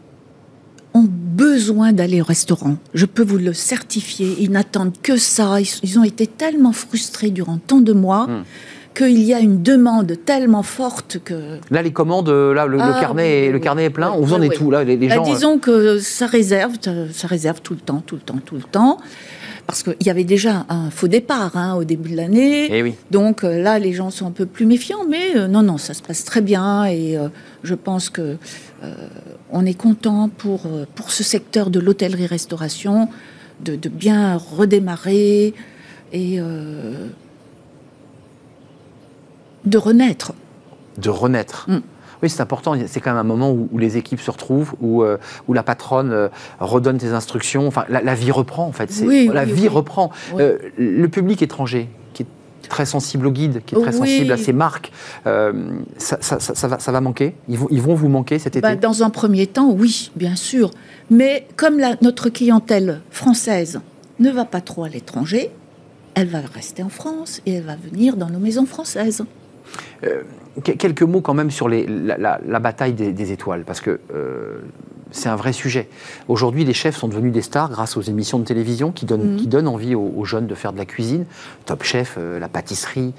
[0.95, 2.77] ont besoin d'aller au restaurant.
[2.93, 4.35] Je peux vous le certifier.
[4.39, 5.59] Ils n'attendent que ça.
[5.59, 8.27] Ils, ont été tellement frustrés durant tant de mois.
[8.27, 8.43] Hmm
[8.95, 11.59] qu'il y a une demande tellement forte que...
[11.69, 14.13] Là, les commandes, là, le, ah, carnet, est, le carnet est plein.
[14.13, 15.23] on vous en est tout, là, les, bah, gens...
[15.23, 16.75] disons que ça réserve,
[17.11, 18.99] ça réserve tout le temps, tout le temps, tout le temps.
[19.67, 22.67] Parce qu'il y avait déjà un faux départ hein, au début de l'année.
[22.71, 22.93] Eh oui.
[23.09, 25.05] Donc euh, là, les gens sont un peu plus méfiants.
[25.09, 26.85] Mais euh, non, non, ça se passe très bien.
[26.85, 27.29] Et euh,
[27.63, 28.37] je pense que
[29.51, 30.61] on est content pour,
[30.95, 33.09] pour ce secteur de l'hôtellerie-restauration
[33.63, 35.53] de, de, bien redémarrer.
[36.11, 36.39] Et
[39.65, 40.33] de renaître.
[40.97, 41.65] De renaître.
[41.69, 41.79] Mm.
[42.23, 42.75] Oui, c'est important.
[42.87, 45.17] C'est quand même un moment où, les équipes se retrouvent, où, euh,
[45.47, 46.29] où la patronne euh,
[46.59, 47.67] redonne ses instructions.
[47.67, 48.89] Enfin, la, vie reprend, en fait.
[49.03, 50.11] Oui, la vie reprend.
[50.39, 51.89] Euh, le public étranger,
[52.69, 54.91] très sensible au guide, qui est très sensible à ses marques,
[55.25, 58.81] ça, ça, va, ça va manquer ils vont, ils vont vous manquer cet bah, été
[58.81, 60.71] Dans un premier temps, oui, bien sûr.
[61.09, 63.81] Mais comme la, notre clientèle française
[64.19, 65.51] ne va pas trop à l'étranger,
[66.15, 69.23] elle va rester en France et elle va venir dans nos maisons françaises.
[70.03, 70.23] Euh,
[70.61, 74.59] quelques mots quand même sur la, bataille des, étoiles, parce que euh,
[75.11, 75.89] c'est un vrai sujet.
[76.27, 79.37] Aujourd'hui, les chefs sont devenus des stars grâce aux émissions de télévision qui donnent, mhm.
[79.37, 81.25] qui donnent envie aux, jeunes de faire de la cuisine.
[81.65, 83.13] Top Chef, euh, la pâtisserie.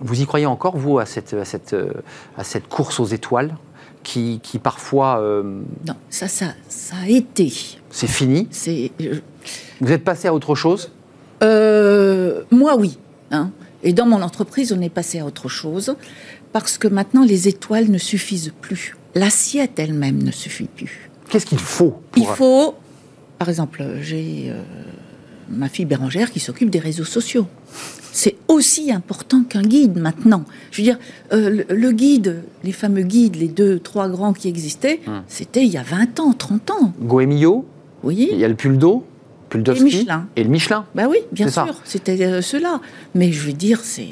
[0.00, 1.74] vous y croyez encore, vous, à cette, à cette,
[2.36, 3.54] à cette course aux étoiles
[4.02, 5.22] qui, qui parfois...
[5.86, 7.52] Non, ça, ça, ça a été.
[7.90, 8.48] C'est fini?
[9.80, 10.90] Vous êtes passé à autre chose?
[11.40, 12.98] Moi, oui.
[13.30, 13.50] Hein.
[13.82, 15.94] Et dans mon entreprise, on est passé à autre chose
[16.52, 18.96] parce que maintenant, les étoiles ne suffisent plus.
[19.14, 21.10] L'assiette elle-même ne suffit plus.
[21.28, 22.74] Qu'est-ce qu'il faut Il faut,
[23.38, 24.62] par exemple, j'ai euh,
[25.50, 27.46] ma fille Bérangère qui s'occupe des réseaux sociaux.
[28.12, 30.44] C'est aussi important qu'un guide maintenant.
[30.70, 30.98] Je veux dire,
[31.32, 35.22] euh, le, guide, les fameux guides, les deux, trois grands qui existaient, hum.
[35.28, 36.92] c'était il y a 20 ans, 30 ans.
[37.00, 37.66] Goemio?
[38.02, 38.28] Oui.
[38.32, 38.54] Il y a le
[39.48, 40.26] Puldo et Michelin.
[40.36, 40.84] Et le Michelin.
[40.94, 42.80] Bah oui, bien sûr, c'était euh, cela.
[43.14, 44.08] Mais je veux dire, c'est.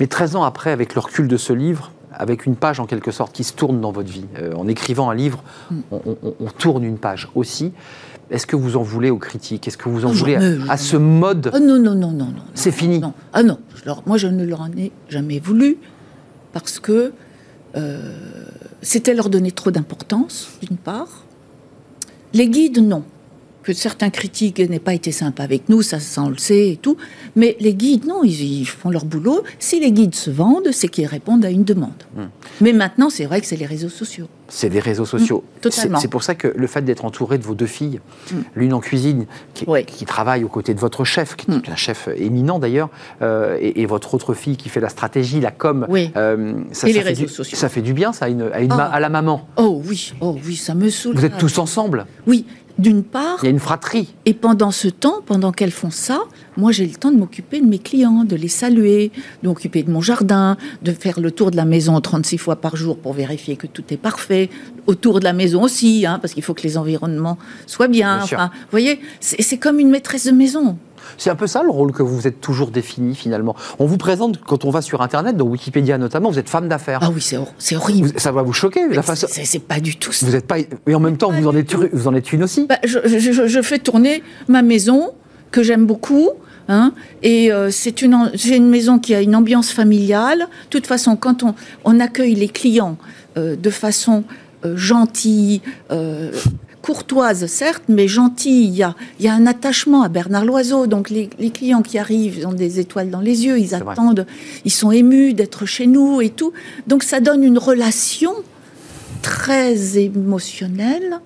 [0.00, 3.10] Mais 13 ans après, avec le recul de ce livre, avec une page en quelque
[3.10, 5.80] sorte qui se tourne dans votre vie, euh, en écrivant un livre, hmm.
[5.90, 7.72] on, tourne une page aussi.
[8.30, 9.66] Est-ce que vous en voulez aux critiques?
[9.66, 10.36] Est-ce que vous en voulez
[10.68, 11.50] à, ce mode?
[11.54, 12.42] Oh, Non, non, non, non, non.
[12.54, 12.98] C'est fini.
[12.98, 13.14] Non.
[13.32, 13.58] Ah non,
[14.04, 15.78] moi je ne leur en ai jamais voulu
[16.52, 17.12] parce que
[17.76, 18.12] euh,
[18.82, 21.24] c'était leur donner trop d'importance, d'une part.
[22.34, 23.04] Les guides, non
[23.68, 26.76] que certains critiques n'aient pas été sympas avec nous, ça, ça on le sait et
[26.78, 26.96] tout.
[27.36, 29.44] Mais les guides, non, ils, font leur boulot.
[29.58, 32.02] Si les guides se vendent, c'est qu'ils répondent à une demande.
[32.16, 32.28] Hmm.
[32.62, 34.26] Mais maintenant, c'est vrai que c'est les réseaux sociaux.
[34.48, 35.44] C'est les réseaux sociaux.
[35.60, 35.98] Totalement.
[35.98, 38.00] C'est pour ça que le fait d'être entouré de vos deux filles,
[38.32, 38.36] hmm.
[38.56, 42.08] l'une en cuisine, qui, qui, travaille aux côtés de votre chef, qui est un chef
[42.16, 42.88] éminent d'ailleurs,
[43.20, 47.00] euh, et, votre autre fille qui fait la stratégie, la com, euh, ça, et les
[47.00, 47.58] réseaux sociaux.
[47.58, 48.84] ça fait du bien, ça, à, une, à, une, ah.
[48.90, 49.46] à la maman.
[49.56, 51.16] Oh oui, oh oui, ça me saoule.
[51.16, 52.46] Vous êtes tous ensemble Oui,
[52.78, 53.38] d'une part.
[53.42, 54.14] Il y a une fratrie.
[54.24, 56.22] Et pendant ce temps, pendant qu'elles font ça,
[56.56, 59.10] moi j'ai le temps de m'occuper de mes clients, de les saluer,
[59.42, 62.76] de m'occuper de mon jardin, de faire le tour de la maison 36 fois par
[62.76, 64.48] jour pour vérifier que tout est parfait.
[64.86, 68.20] Autour de la maison aussi, hein, parce qu'il faut que les environnements soient bien.
[68.20, 70.78] vous voyez, c'est comme une maîtresse de maison.
[71.16, 73.54] C'est un peu ça le rôle que vous vous êtes toujours défini finalement.
[73.78, 77.00] On vous présente, quand on va sur Internet, dans Wikipédia notamment, vous êtes femme d'affaires.
[77.02, 77.22] Ah oui,
[77.58, 78.12] c'est horrible.
[78.16, 79.26] ça va vous choquer la façon.
[79.30, 80.26] C'est pas du tout ça.
[80.26, 80.58] Vous êtes pas.
[80.58, 82.66] Et en même temps, vous en, êtes, vous en êtes une aussi.
[82.66, 85.12] Bah, je, fais tourner ma maison
[85.50, 86.30] que j'aime beaucoup.
[86.70, 86.92] Hein,
[87.22, 90.40] et euh, c'est une, une maison qui a une ambiance familiale.
[90.40, 91.54] De toute façon, quand on,
[91.84, 92.98] on accueille les clients
[93.38, 94.24] euh, de façon
[94.66, 95.62] euh, gentille,
[96.82, 98.68] courtoise, certes, mais gentille.
[98.68, 100.86] Il y a, il y a un attachement à Bernard Loiseau.
[100.86, 104.26] Donc les, clients qui arrivent, ont des étoiles dans les yeux, ils attendent,
[104.64, 106.52] ils sont émus d'être chez nous et tout.
[106.86, 108.32] Donc ça donne une relation
[109.22, 111.20] très émotionnelle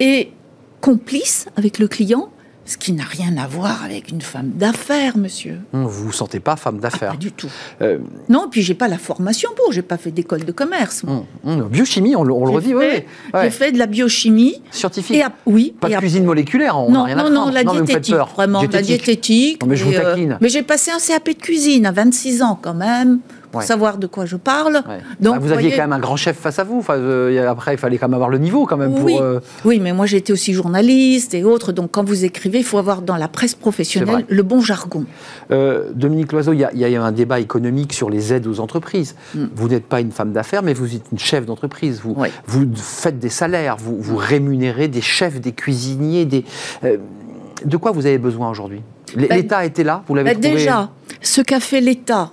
[0.00, 0.32] et
[0.80, 2.31] complice avec le client
[2.64, 5.58] ce qui n'a rien à voir avec une femme d'affaires, monsieur.
[5.72, 7.50] Hum, vous vous sentez pas femme d'affaires ah, Pas du tout.
[7.80, 7.98] Euh...
[8.28, 9.72] Non, puis j'ai pas la formation pour.
[9.72, 11.02] J'ai pas fait d'école de commerce.
[11.44, 12.74] Hum, biochimie, on, le redit.
[12.74, 13.04] oui.
[13.42, 14.62] J'ai fait de la biochimie.
[14.70, 15.16] Scientifique.
[15.16, 15.74] Et oui.
[15.80, 16.78] Pas de cuisine moléculaire.
[16.78, 18.14] On non, rien non, non, la diététique.
[18.14, 19.64] Vraiment, la diététique.
[19.66, 22.74] mais je vous euh, mais j'ai passé un CAP de cuisine à 26 ans quand
[22.74, 23.20] même
[23.52, 24.82] pour savoir de quoi je parle.
[25.20, 26.78] Donc, bah, vous aviez quand même un grand chef face à vous.
[26.78, 28.94] Enfin, euh, après, il fallait quand même avoir le niveau quand même.
[28.94, 31.70] Oui, pour, euh, oui mais moi j'étais aussi journaliste et autres.
[31.72, 35.04] Donc quand vous écrivez, il faut avoir dans la presse professionnelle le bon jargon.
[35.50, 39.14] Euh, Dominique Loiseau, il y, a, un débat économique sur les aides aux entreprises.
[39.34, 39.46] Hmm.
[39.54, 42.00] Vous n'êtes pas une femme d'affaires, mais vous êtes une chef d'entreprise.
[42.02, 46.44] Vous, vous faites des salaires, vous, vous rémunérez des chefs, des cuisiniers, des...
[46.82, 48.80] de quoi vous avez besoin aujourd'hui?
[49.16, 50.90] Bah, L'État était là, vous l'avez trouvé Déjà,
[51.20, 52.30] ce qu'a fait l'État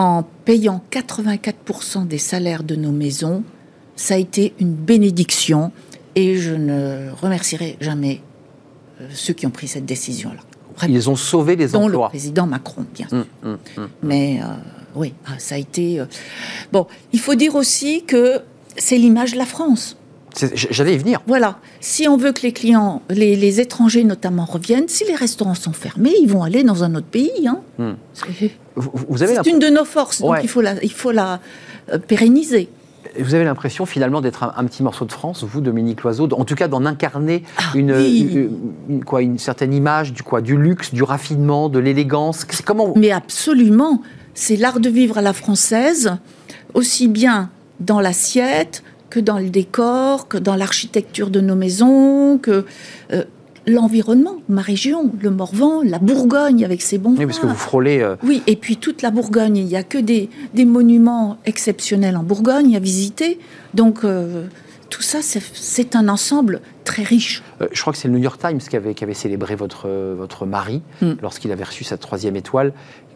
[0.00, 3.44] en payant 84% des salaires de nos maisons,
[3.96, 5.72] ça a été une bénédiction
[6.14, 8.22] et je ne remercierai jamais
[9.00, 10.40] euh, ceux qui ont pris cette décision-là.
[10.88, 11.90] Ils ont sauvé les emplois.
[11.90, 13.18] Dont le président Macron, bien sûr.
[13.18, 14.46] Hum, hum, hum, Mais euh,
[14.94, 16.00] oui, ah, ça a été.
[16.00, 16.06] Euh,
[16.72, 18.40] bon, il faut dire aussi que
[18.78, 19.98] c'est l'image de la France.
[20.54, 21.20] J'allais y venir.
[21.26, 21.58] Voilà.
[21.80, 26.14] Si on veut que les clients, les, étrangers notamment, reviennent, si les restaurants sont fermés,
[26.22, 27.46] ils vont aller dans un autre pays.
[27.46, 27.96] Hein.
[29.16, 31.40] C'est une de nos forces, donc il faut la, il faut la
[31.92, 32.68] euh, pérenniser.
[33.18, 36.54] Vous avez l'impression finalement d'être un, petit morceau de France, vous, Dominique Loiseau, en tout
[36.54, 41.68] cas d'en incarner ah une, quoi, une certaine image du, quoi, du luxe, du raffinement,
[41.68, 42.46] de l'élégance.
[42.64, 44.02] Comment Mais absolument.
[44.34, 46.16] C'est l'art de vivre à la française,
[46.74, 47.50] aussi bien
[47.80, 52.64] dans l'assiette, que dans le décor, que dans l'architecture de nos maisons, que
[53.12, 53.24] euh,
[53.66, 58.00] l'environnement, ma région, le Morvan, la Bourgogne avec ses bons Oui, parce que vous frôlez...
[58.00, 62.16] Euh, oui, et puis toute la Bourgogne, il n'y a que des, des, monuments exceptionnels
[62.16, 63.38] en Bourgogne à visiter.
[63.74, 64.46] Donc euh,
[64.88, 67.42] tout ça, c'est un ensemble très riche.
[67.72, 70.46] je crois que c'est le New York Times qui avait, qui avait célébré votre, votre
[70.46, 71.12] mari hmm.
[71.22, 72.72] lorsqu'il avait reçu sa troisième étoile.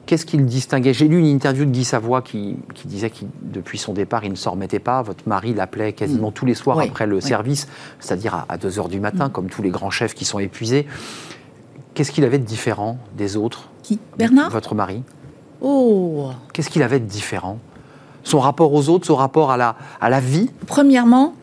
[0.07, 0.93] Qu'est-ce qu'il distinguait?
[0.93, 4.37] J'ai lu une interview de Guy Savoie qui, disait que depuis son départ, il ne
[4.37, 5.01] s'en remettait pas.
[5.03, 6.35] Votre mari l'appelait quasiment mm.
[6.35, 7.69] tous les soirs après le service,
[8.01, 9.33] c'est-à-dire à, 2 h du matin, mm.
[9.33, 10.87] comme tous les grands chefs qui sont épuisés.
[11.95, 13.71] Qu'est-ce qu'il avait de différent des autres?
[13.83, 13.99] Qui?
[14.19, 14.51] Bernard?
[14.51, 15.03] Votre mari?
[15.61, 17.59] Oh Qu'est-ce qu'il avait de différent?
[18.25, 20.51] Son rapport aux autres, son rapport à la, à la vie?
[20.67, 21.35] Premièrement,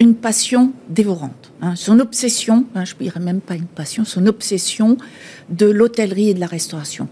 [0.00, 1.52] une passion dévorante.
[1.60, 1.76] Hein.
[1.76, 4.96] son obsession, hein, je ne dirais même pas une passion, son obsession
[5.48, 7.08] de l'hôtellerie et de la restauration.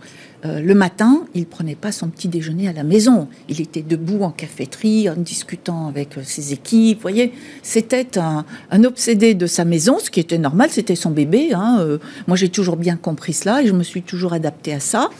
[0.47, 3.28] Euh, le matin, il prenait pas son petit déjeuner à la maison.
[3.49, 6.99] Il était debout en caféterie, en discutant avec euh, ses équipes.
[6.99, 7.32] Vous voyez,
[7.62, 8.45] c'était un,
[8.84, 11.51] obsédé de sa maison, ce qui était normal, c'était son bébé.
[11.53, 11.78] Hein.
[11.80, 15.11] Euh, moi, j'ai toujours bien compris cela et je me suis toujours adaptée à ça.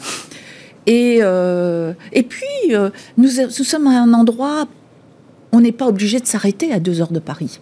[0.87, 2.75] Et, et puis,
[3.17, 4.67] nous, nous sommes à un endroit
[5.51, 7.59] on n'est pas obligé de s'arrêter à deux heures de Paris.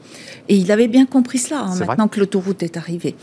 [0.48, 3.16] Et il avait bien compris cela, hein, maintenant que l'autoroute est arrivée.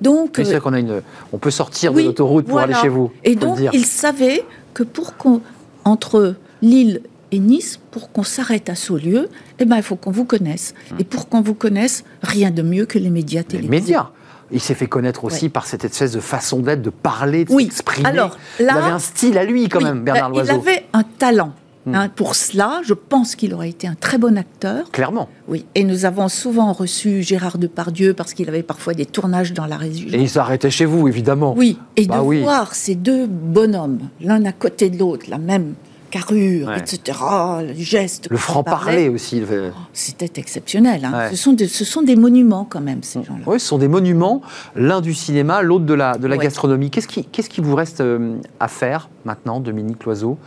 [0.00, 1.02] Donc, c'est euh, qu'on a une,
[1.32, 3.10] on peut sortir de l'autoroute pour aller chez vous.
[3.24, 4.44] Et donc, il savait
[4.74, 5.40] que pour qu'on,
[5.84, 10.24] entre Lille et Nice, pour qu'on s'arrête à Saulieu, eh ben, il faut qu'on vous
[10.24, 10.74] connaisse.
[10.90, 10.98] Hum.
[11.00, 13.72] Et pour qu'on vous connaisse, rien de mieux que les médias télévisés.
[13.72, 14.10] Les médias
[14.52, 18.08] il s'est fait connaître aussi par cette espèce de façon d'être, de parler, de s'exprimer.
[18.08, 20.52] Alors, il avait un style à lui quand même, Bernard Loiseau.
[20.52, 21.54] Il avait un talent.
[21.84, 21.94] Hmm.
[21.94, 24.90] Hein, pour cela, je pense qu'il aurait été un très bon acteur.
[24.92, 25.28] Clairement.
[25.48, 25.66] Oui.
[25.74, 29.76] Et nous avons souvent reçu Gérard Depardieu parce qu'il avait parfois des tournages dans la
[29.76, 30.08] région.
[30.12, 31.54] Et il s'arrêtait chez vous, évidemment.
[31.56, 31.78] Oui.
[31.96, 35.74] Et bah de voir ces deux bonhommes, l'un à côté de l'autre, la même
[36.12, 37.18] carrure, etc.,
[37.66, 38.28] le geste.
[38.30, 39.42] Le franc-parler aussi.
[39.50, 39.54] Oh,
[39.92, 41.04] c'était exceptionnel.
[41.04, 41.30] Hein.
[41.30, 43.44] Ce, sont des, ce sont des monuments quand même, ces gens-là.
[43.46, 44.42] Oui, ce sont des monuments,
[44.76, 46.90] l'un du cinéma, l'autre de la, de la gastronomie.
[46.90, 50.38] Qu'est-ce qui, qui vous reste euh, à faire maintenant, Dominique Loiseau?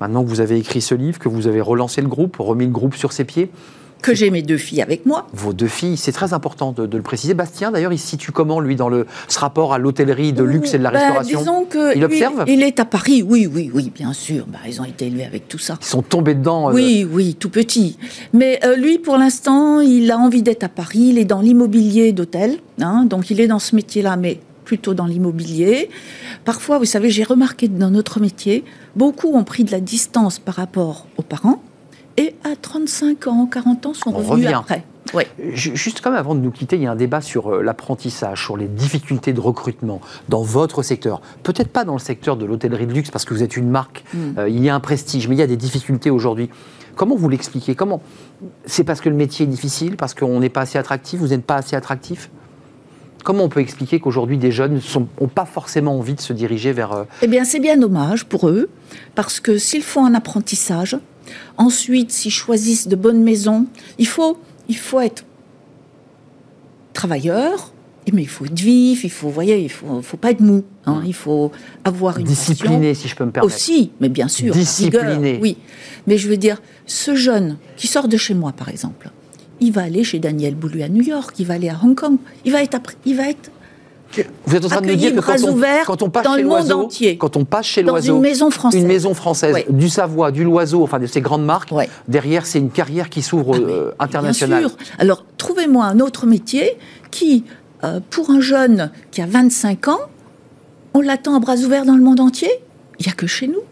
[0.00, 2.72] Maintenant que vous avez écrit ce livre, que vous avez relancé le groupe, remis le
[2.72, 3.50] groupe sur ses pieds?
[4.04, 5.26] Que j'ai mes deux filles avec moi.
[5.32, 7.32] Vos deux filles, c'est très important de, le préciser.
[7.32, 10.74] Bastien, d'ailleurs, il se situe comment, lui, dans le, ce rapport à l'hôtellerie de luxe
[10.74, 13.70] et de la bah, restauration disons que Il observe Il est à Paris, oui, oui,
[13.72, 14.44] oui, bien sûr.
[14.46, 15.78] Bah, ils ont été élevés avec tout ça.
[15.80, 16.68] Ils sont tombés dedans.
[16.68, 17.96] Euh, oui, oui, tout petit.
[18.34, 21.06] Mais euh, lui, pour l'instant, il a envie d'être à Paris.
[21.12, 22.58] Il est dans l'immobilier d'hôtel.
[22.82, 25.88] Hein, donc, il est dans ce métier-là, mais plutôt dans l'immobilier.
[26.44, 28.64] Parfois, vous savez, j'ai remarqué dans notre métier,
[28.96, 31.62] beaucoup ont pris de la distance par rapport aux parents
[32.16, 34.84] et à 35 ans, 40 ans sont revenus après.
[35.48, 38.56] Juste comme avant de nous quitter, il y a un débat sur euh, l'apprentissage, sur
[38.56, 41.20] les difficultés de recrutement dans votre secteur.
[41.42, 44.04] Peut-être pas dans le secteur de l'hôtellerie de luxe parce que vous êtes une marque,
[44.12, 44.38] hmm.
[44.38, 46.50] euh, il y a un prestige, mais il y a des difficultés aujourd'hui.
[46.96, 47.74] Comment vous l'expliquez?
[47.74, 48.02] Comment
[48.66, 51.44] C'est parce que le métier est difficile, parce qu'on n'est pas assez attractif, vous n'êtes
[51.44, 52.30] pas assez attractif?
[53.24, 56.92] Comment on peut expliquer qu'aujourd'hui des jeunes n'ont pas forcément envie de se diriger vers...
[56.92, 58.68] Euh, eh bien c'est bien dommage pour eux,
[59.14, 60.96] parce que s'ils font un apprentissage,
[61.56, 63.66] Ensuite, s'ils choisissent de bonnes maisons,
[63.98, 65.24] il faut, il faut être
[66.92, 67.72] travailleur,
[68.12, 70.64] mais il faut être vif, il faut, voyez, il faut, faut pas être mou.
[70.86, 71.50] Hein, il faut
[71.84, 73.54] avoir une discipliné, si je peux me permettre.
[73.54, 74.52] Aussi, mais bien sûr.
[74.52, 75.38] Discipliné.
[75.40, 75.56] oui,
[76.06, 79.10] mais je veux dire, ce jeune qui sort de chez moi, par exemple,
[79.60, 82.18] il va aller chez Daniel Boulou à New York, il va aller à Hong Kong,
[82.44, 83.50] il va être, il va être
[84.46, 86.88] Vous êtes en train de nous dire que quand on, quand on, passe chez l'oiseau,
[87.18, 90.82] quand on passe chez l'oiseau, une maison française, une maison française du Savoie, du Loiseau,
[90.82, 91.72] enfin de ces grandes marques,
[92.08, 94.60] derrière c'est une carrière qui s'ouvre ah, euh, internationale.
[94.60, 94.78] Bien sûr.
[94.98, 96.76] Alors trouvez-moi un autre métier
[97.10, 97.44] qui,
[97.82, 100.00] euh, pour un jeune qui a 25 ans,
[100.94, 102.50] on l'attend à bras ouverts dans le monde entier.
[103.00, 103.62] Il n'y a que chez nous.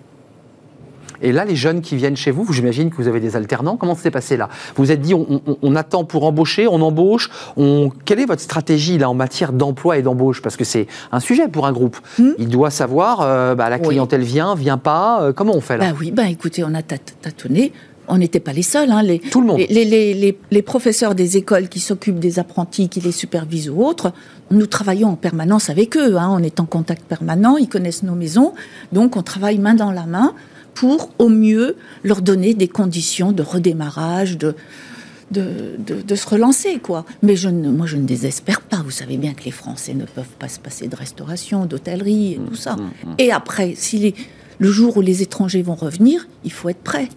[1.23, 3.77] Et là, les jeunes qui viennent chez vous, j'imagine que vous avez des alternants.
[3.77, 4.49] Comment s'est passé là?
[4.77, 7.31] Vous vous êtes dit, on, attend pour embaucher, on embauche.
[7.57, 7.91] On...
[8.05, 10.43] Quelle est votre stratégie là en matière d'emploi et d'embauche?
[10.43, 11.97] Parce que c'est un sujet pour un groupe.
[12.18, 12.33] Hmm.
[12.39, 15.23] Il doit savoir, euh, bah, la clientèle vient, vient pas.
[15.23, 15.93] Euh, comment on fait là?
[15.93, 17.73] Bah Oui, bah écoutez, on a tâtonné
[18.09, 18.91] on n'était pas les seuls.
[18.91, 19.61] Hein, les, Tout le monde.
[19.61, 24.12] Les, professeurs des écoles qui s'occupent des apprentis, qui les supervisent ou autres,
[24.51, 26.16] nous travaillons en permanence avec eux.
[26.16, 28.53] Hein, on est en contact permanent, ils connaissent nos maisons.
[28.93, 30.35] Donc on travaille main dans la main
[30.75, 34.55] pour au mieux leur donner des conditions de redémarrage, de,
[35.33, 37.05] de, se relancer, quoi.
[37.23, 38.83] Mais je ne, moi, je ne désespère pas.
[38.85, 42.41] Vous savez bien que les Français ne peuvent pas se passer de restauration, d'hôtellerie et
[42.49, 42.77] tout ça.
[42.77, 43.14] Mmh, mmh, mmh.
[43.18, 44.14] Et après, si
[44.59, 47.09] le jour où les étrangers vont revenir, il faut être prêt.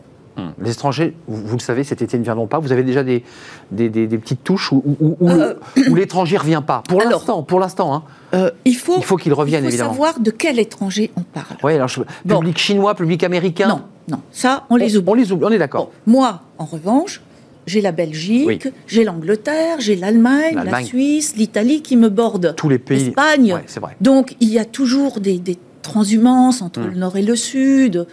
[0.61, 2.59] Les étrangers, vous, le savez, cet été ne viendront pas.
[2.59, 3.23] Vous avez déjà des,
[3.71, 5.55] des, petites touches où, où, euh,
[5.93, 6.83] l'étranger ne revient pas.
[6.87, 7.93] Pour l'instant, pour l'instant.
[7.93, 8.03] Hein.
[8.33, 11.57] Euh, il faut, il faut qu'il revienne, il faut savoir de quel étranger on parle.
[11.63, 11.89] Oui, alors
[12.27, 13.67] public chinois, public américain.
[13.67, 15.09] Non, non, ça, on les oublie.
[15.09, 15.91] On les oublie, on est d'accord.
[16.05, 17.21] moi, en revanche,
[17.65, 22.53] j'ai la Belgique, j'ai l'Angleterre, j'ai l'Allemagne, la Suisse, l'Italie qui me bordent.
[22.57, 23.05] Tous les pays.
[23.05, 23.57] L'Espagne.
[24.01, 25.41] Donc il y a toujours des,
[25.81, 26.87] transhumances entre hmm.
[26.87, 28.07] le nord et le sud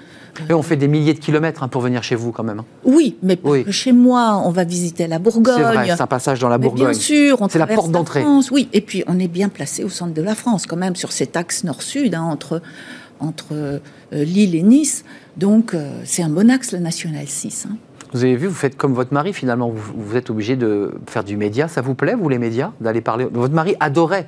[0.51, 2.61] on fait des milliers de kilomètres hein, pour venir chez vous quand même.
[2.61, 2.65] Hein.
[2.85, 3.39] Oui, mais
[3.71, 5.55] chez moi, on va visiter la Bourgogne.
[5.57, 6.91] C'est vrai, c'est un passage dans la Bourgogne.
[6.91, 8.25] bien sûr, c'est la porte d'entrée.
[8.51, 11.13] Oui, et puis on est bien placé au centre de la France quand même, sur
[11.13, 12.63] cet axe nord-sud, hein, entre,
[13.21, 13.79] entre euh,
[14.13, 15.05] Lille et Nice.
[15.37, 17.67] Donc euh, c'est un bon axe, le National 6.
[18.13, 21.25] Vous avez vu, vous faites comme votre mari finalement, vous, vous êtes obligé de faire
[21.25, 21.69] du média.
[21.69, 23.27] Ça vous plaît, vous, les médias D'aller parler?
[23.31, 24.27] Votre mari adorait.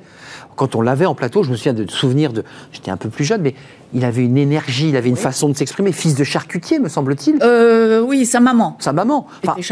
[0.55, 2.43] Quand on l'avait en plateau, je me souviens de souvenirs de.
[2.71, 3.53] J'étais un peu plus jeune, mais
[3.93, 5.91] il avait une énergie, il avait une façon de s'exprimer.
[5.91, 7.37] Fils de charcutier, me semble-t-il.
[7.43, 8.77] Euh, oui, sa maman.
[8.79, 9.27] Sa maman.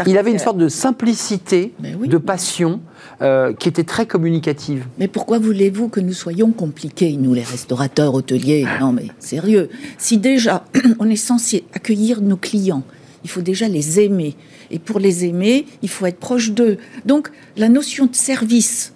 [0.06, 2.82] il avait une sorte de simplicité, de passion,
[3.22, 4.86] euh, qui était très communicative.
[5.00, 8.66] Mais pourquoi voulez-vous que nous soyons compliqués, nous, les restaurateurs, hôteliers?
[8.80, 9.70] Non, mais sérieux.
[9.98, 10.66] Si déjà,
[11.00, 12.84] on est censé accueillir nos clients,
[13.24, 14.36] il faut déjà les aimer.
[14.72, 16.78] Et pour les aimer, il faut être proche d'eux.
[17.06, 18.94] Donc, la notion de service,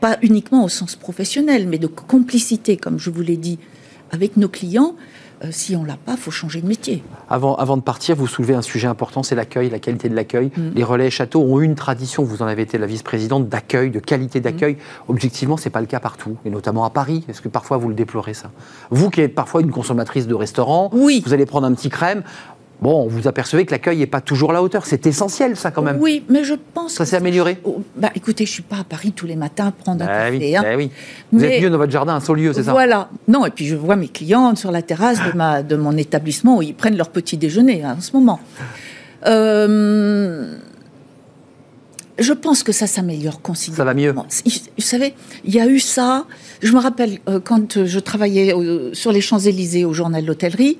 [0.00, 3.58] pas uniquement au sens professionnel, mais de complicité, comme je vous l'ai dit,
[4.10, 4.94] avec nos clients,
[5.44, 7.02] euh, si on l'a pas, faut changer de métier.
[7.28, 10.52] Avant, avant de partir, vous soulevez un sujet important, c'est l'accueil, la qualité de l'accueil.
[10.56, 10.70] Mm.
[10.76, 14.40] Les relais châteaux ont une tradition, vous en avez été la vice-présidente, d'accueil, de qualité
[14.40, 14.76] d'accueil.
[15.08, 15.22] Objectivement, mm.
[15.22, 17.24] Objectivement, c'est pas le cas partout, et notamment à Paris.
[17.28, 18.50] Est-ce que parfois vous le déplorez ça?
[18.90, 21.22] Vous qui êtes parfois une consommatrice de restaurant, oui.
[21.24, 22.22] vous allez prendre un petit crème.
[22.82, 24.86] Bon, vous apercevez que l'accueil n'est pas toujours à la hauteur.
[24.86, 25.98] C'est essentiel, ça, quand même.
[26.00, 26.94] Oui, mais je pense.
[26.94, 29.70] Ça s'est amélioré oh, bah, Écoutez, je ne suis pas à Paris tous les matins
[29.70, 30.38] prendre un bah café.
[30.38, 30.62] Oui, hein.
[30.62, 30.90] bah oui.
[31.30, 33.08] Vous êtes mieux dans votre jardin, un Saulieu, c'est ça Voilà.
[33.28, 36.56] Non, et puis je vois mes clients sur la terrasse de, ma, de mon établissement
[36.56, 38.40] où ils prennent leur petit déjeuner hein, en ce moment.
[39.26, 40.56] Euh,
[42.18, 44.26] je pense que ça s'améliore considérablement.
[44.28, 44.68] Ça va mieux.
[44.76, 45.14] Vous savez,
[45.44, 46.24] il y a eu ça.
[46.60, 48.52] Je me rappelle euh, quand je travaillais
[48.92, 50.78] sur les Champs-Élysées au journal de l'hôtellerie.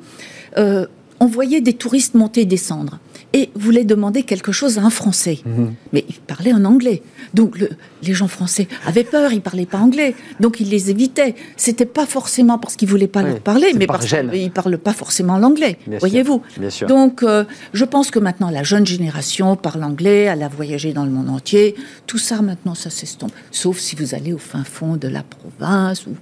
[1.23, 2.99] On voyait des touristes monter et descendre
[3.33, 5.39] et voulaient demander quelque chose à un Français.
[5.47, 5.75] Mhm.
[5.93, 7.01] Mais ils parlaient en anglais.
[7.33, 7.57] Donc
[8.03, 10.17] les gens français avaient peur, ils parlaient pas anglais.
[10.41, 11.37] Donc ils les évitaient.
[11.57, 15.39] C'était pas forcément parce qu'ils voulaient pas leur parler, mais parce qu'ils parlent pas forcément
[15.39, 15.79] l'anglais.
[16.01, 16.43] Voyez-vous.
[16.89, 21.05] Donc euh, je pense que maintenant la jeune génération parle anglais, elle a voyagé dans
[21.05, 21.77] le monde entier.
[22.09, 23.33] Tout ça maintenant ça s'estompe.
[23.53, 26.17] Sauf si vous allez au fin fond de la province ou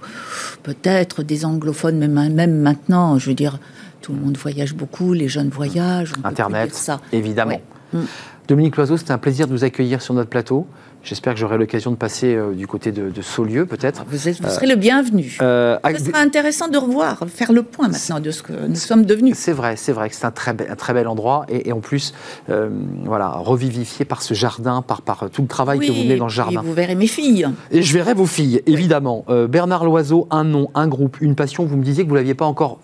[0.61, 3.59] peut-être des anglophones, même, même maintenant, je veux dire
[4.01, 6.13] tout le monde voyage beaucoup, les jeunes voyagent.
[6.23, 6.99] Internet, ça.
[7.11, 7.61] évidemment.
[7.93, 7.99] Mm.
[8.47, 10.65] Dominique Loiseau, c'était un plaisir de vous accueillir sur notre plateau.
[11.03, 14.03] J'espère que j'aurai l'occasion de passer euh, du côté de, de Saulieu, peut-être.
[14.07, 15.37] Vous, serez le bienvenu.
[15.41, 19.05] Euh, Ce sera intéressant de revoir, faire le point maintenant de ce que nous sommes
[19.05, 19.35] devenus.
[19.35, 22.13] C'est vrai, c'est vrai que c'est un très, un très bel endroit et, en plus,
[22.49, 22.69] euh,
[23.05, 26.31] voilà, revivifié par ce jardin, par, par tout le travail que vous menez dans le
[26.31, 26.61] jardin.
[26.61, 27.47] Et vous verrez mes filles.
[27.71, 29.25] Et je verrai vos filles, évidemment.
[29.49, 31.65] Bernard Loiseau, un nom, un groupe, une passion.
[31.65, 32.79] Vous me disiez que vous l'aviez pas encore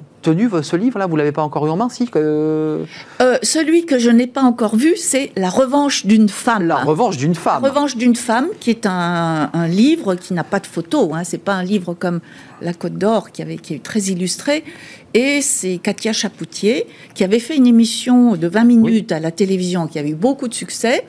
[0.62, 2.86] ce livre-là Vous l'avez pas encore eu en main, si euh,
[3.42, 6.68] Celui que je n'ai pas encore vu, c'est La revanche d'une femme.
[6.68, 7.64] La revanche d'une femme.
[7.64, 11.14] La revanche d'une femme, qui est un, livre qui n'a pas de photo.
[11.14, 11.24] Hein.
[11.24, 12.20] C'est pas un livre comme
[12.62, 14.64] La Côte d'Or, qui, avait, qui est très illustré.
[15.14, 19.88] Et c'est Katia Chapoutier, qui avait fait une émission de 20 minutes à la télévision,
[19.88, 21.06] qui avait eu beaucoup de succès.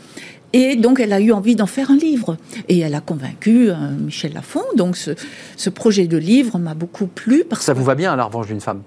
[0.52, 2.36] Et donc, elle a eu envie d'en faire un livre.
[2.68, 4.62] Et elle a convaincu euh, Michel Lafon.
[4.76, 5.10] Donc, ce,
[5.56, 7.44] ce, projet de livre m'a beaucoup plu.
[7.44, 8.82] Parce Ça vous va bien, La revanche d'une femme?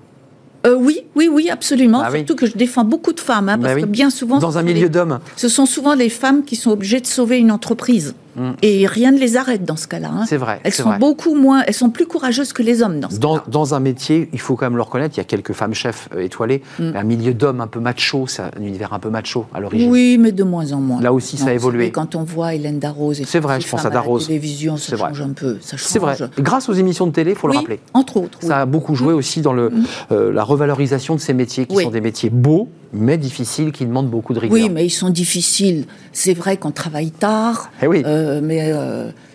[0.66, 2.01] Euh, oui, oui, oui, absolument.
[2.05, 4.38] Ah Surtout que je défends beaucoup de femmes, hein, parce bah que bien souvent...
[4.38, 5.20] Dans un milieu d'hommes.
[5.36, 8.14] Ce sont souvent les femmes qui sont obligées de sauver une entreprise.
[8.36, 8.51] Mm.
[8.61, 10.09] Et rien ne les arrête dans ce cas-là.
[10.11, 10.25] Hein.
[10.27, 10.59] C'est vrai.
[10.63, 13.75] Elles sont beaucoup moins, elles sont plus courageuses que les hommes dans ce dans, dans
[13.75, 16.21] un métier, il faut quand même le reconnaître, il y a quelques femmes chefs euh,
[16.21, 16.91] étoilées, mm.
[16.91, 19.89] mais un milieu d'hommes un peu macho, c'est un univers un peu macho à l'origine.
[19.89, 21.01] Oui, mais de moins en moins.
[21.01, 21.91] Là aussi, ça a évolué.
[21.91, 24.23] Quand on voit Hélène Darroze et c'est vrai, je pense à Darroze.
[24.23, 25.57] La télévision, ça change un peu.
[25.61, 26.15] C'est vrai.
[26.39, 27.79] Grâce aux émissions de télé, il faut le rappeler.
[27.93, 28.39] Entre autres.
[28.41, 29.17] Ça a beaucoup joué mm.
[29.17, 29.71] aussi dans le,
[30.11, 34.09] euh, la revalorisation de ces métiers qui sont des métiers beaux, mais difficiles, qui demandent
[34.09, 34.53] beaucoup de rigueur.
[34.53, 35.86] Oui, mais ils sont difficiles.
[36.11, 38.03] C'est vrai qu'on travaille tard, eh oui.
[38.05, 38.74] Euh, mais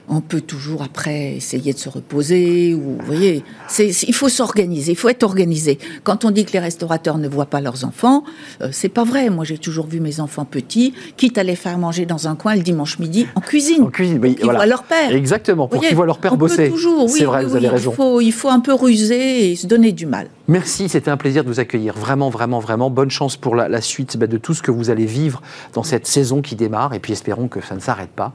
[0.09, 2.75] on peut toujours après essayer de se reposer.
[2.75, 3.43] Ou, vous voyez,
[3.79, 5.79] il faut s'organiser, il faut être organisé.
[6.05, 8.25] Quand on dit que les restaurateurs ne voient pas leurs enfants,
[8.63, 9.31] euh, c'est pas vrai.
[9.31, 12.55] Moi, j'ai toujours vu mes enfants petits, quitte à les faire manger dans un coin
[12.55, 13.83] le dimanche midi en cuisine.
[13.83, 15.13] En cuisine, pour qu'ils voient leur père.
[15.13, 16.71] Exactement, pour qu'ils voient leur père on bosser.
[16.71, 17.91] toujours, c'est vrai, vous avez raison.
[17.91, 20.29] Il faut, il faut un peu ruser et se donner du mal.
[20.49, 21.95] Merci, c'était un plaisir de vous accueillir.
[21.95, 22.89] Vraiment, vraiment, vraiment.
[22.89, 25.43] Bonne chance pour la, suite bah, de tout ce que vous allez vivre
[25.73, 26.95] dans cette saison qui démarre.
[26.95, 28.33] Et puis espérons que ça ne s'arrête pas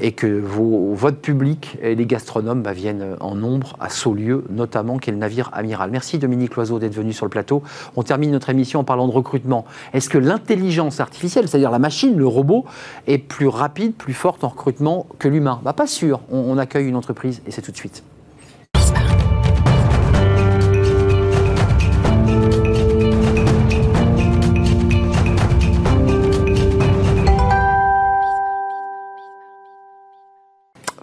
[0.00, 4.98] et que vos, votre public et les gastronomes bah, viennent en nombre à Saulieu, notamment,
[4.98, 5.90] qui est le navire amiral.
[5.90, 7.64] Merci Dominique Loiseau d'être venu sur le plateau.
[7.96, 9.64] On termine notre émission en parlant de recrutement.
[9.94, 12.66] Est-ce que l'intelligence artificielle, c'est-à-dire la machine, le robot,
[13.08, 15.60] est plus rapide, plus forte en recrutement que l'humain?
[15.64, 16.20] Bah, Pas sûr.
[16.30, 18.04] on accueille une entreprise et c'est tout de suite.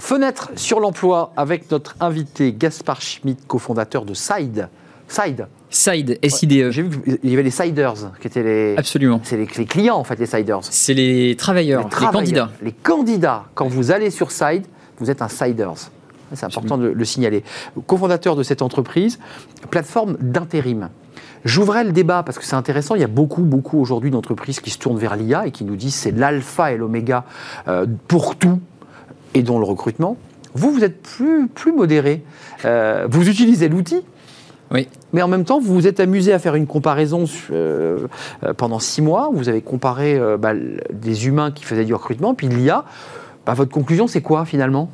[0.06, 4.70] Fenêtre sur l'emploi avec notre invité Gaspard Schmidt, cofondateur de Side.
[5.08, 5.48] Side.
[5.72, 6.70] Side, SIDE.
[6.70, 8.76] J'ai vu qu'il y avait les siders qui étaient les.
[8.78, 9.20] Absolument.
[9.24, 10.60] C'est les, clients en fait, les siders.
[10.62, 12.52] C'est les travailleurs, les, candidats.
[12.62, 13.46] Les candidats.
[13.56, 14.68] Quand vous allez sur Side,
[15.00, 15.90] vous êtes un siders.
[16.34, 17.44] C'est important de le signaler.
[17.88, 19.18] Cofondateur de cette entreprise,
[19.72, 20.90] plateforme d'intérim.
[21.46, 22.94] J'ouvrais le débat parce que c'est intéressant.
[22.94, 25.76] Il y a beaucoup, beaucoup aujourd'hui d'entreprises qui se tournent vers l'IA et qui nous
[25.76, 27.24] disent c'est l'alpha et l'oméga
[27.68, 28.60] euh, pour tout,
[29.36, 30.18] et dont le recrutement.
[30.56, 32.24] Vous, vous êtes plus, plus modéré.
[32.64, 34.02] Euh, vous utilisez l'outil,
[34.72, 34.88] oui.
[35.14, 38.08] Mais en même temps, vous vous êtes amusé à faire une comparaison euh,
[38.44, 39.30] euh, pendant six mois.
[39.32, 40.54] Vous avez comparé bah,
[40.92, 42.84] des humains qui faisaient du recrutement, puis l'IA.
[43.46, 44.90] Bah, votre conclusion, c'est quoi finalement?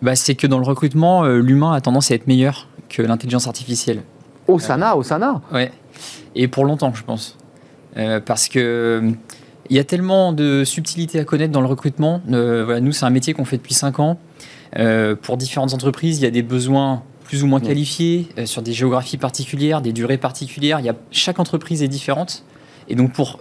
[0.00, 4.02] Bah, C'est que dans le recrutement, l'humain a tendance à être meilleur que l'intelligence artificielle.
[4.46, 5.64] Au SANA, au SANA Oui.
[6.36, 7.36] Et pour longtemps, je pense.
[8.26, 9.12] parce que
[9.70, 12.20] il y a tellement de subtilités à connaître dans le recrutement.
[12.30, 14.18] Euh, voilà, nous, c'est un métier qu'on fait depuis 5 ans.
[14.78, 18.60] Euh, pour différentes entreprises, il y a des besoins plus ou moins qualifiés, euh, sur
[18.60, 20.80] des géographies particulières, des durées particulières.
[20.80, 22.44] Il y a, chaque entreprise est différente.
[22.88, 23.40] Et donc, pour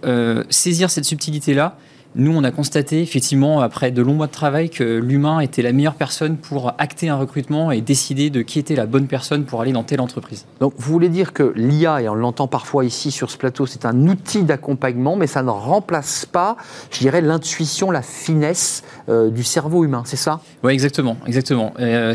[0.50, 1.78] saisir cette subtilité-là,
[2.16, 5.72] nous, on a constaté effectivement, après de longs mois de travail, que l'humain était la
[5.72, 9.62] meilleure personne pour acter un recrutement et décider de qui était la bonne personne pour
[9.62, 10.46] aller dans telle entreprise.
[10.60, 13.86] Donc, vous voulez dire que l'IA, et on l'entend parfois ici sur ce plateau, c'est
[13.86, 16.58] un outil d'accompagnement, mais ça ne remplace pas,
[16.92, 20.42] je dirais, l'intuition, la finesse euh, du cerveau humain, c'est ça?
[20.64, 21.18] Oui, exactement.
[21.26, 21.74] exactement.
[21.80, 22.14] Euh,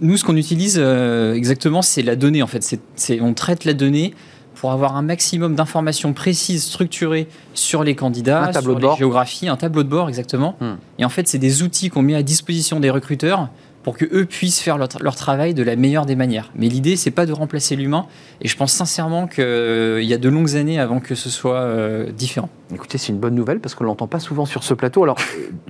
[0.00, 2.78] nous, ce qu'on utilise euh, exactement, c'est la donnée, en fait.
[2.94, 4.14] C'est, on traite la donnée
[4.58, 9.84] pour avoir un maximum d'informations précises, structurées sur les candidats, sur les géographies, un tableau
[9.84, 10.56] de bord exactement.
[10.60, 10.74] Hmm.
[10.98, 13.48] Et en fait, c'est des outils qu'on met à disposition des recruteurs
[13.84, 16.50] pour que eux puissent faire leur, travail de la meilleure des manières.
[16.56, 18.06] Mais l'idée, c'est pas de remplacer l'humain.
[18.40, 21.60] Et je pense sincèrement qu'il euh, y a de longues années avant que ce soit
[21.60, 22.50] euh, différent.
[22.74, 25.04] Écoutez, c'est une bonne nouvelle parce qu'on l'entend pas souvent sur ce plateau.
[25.04, 25.16] Alors,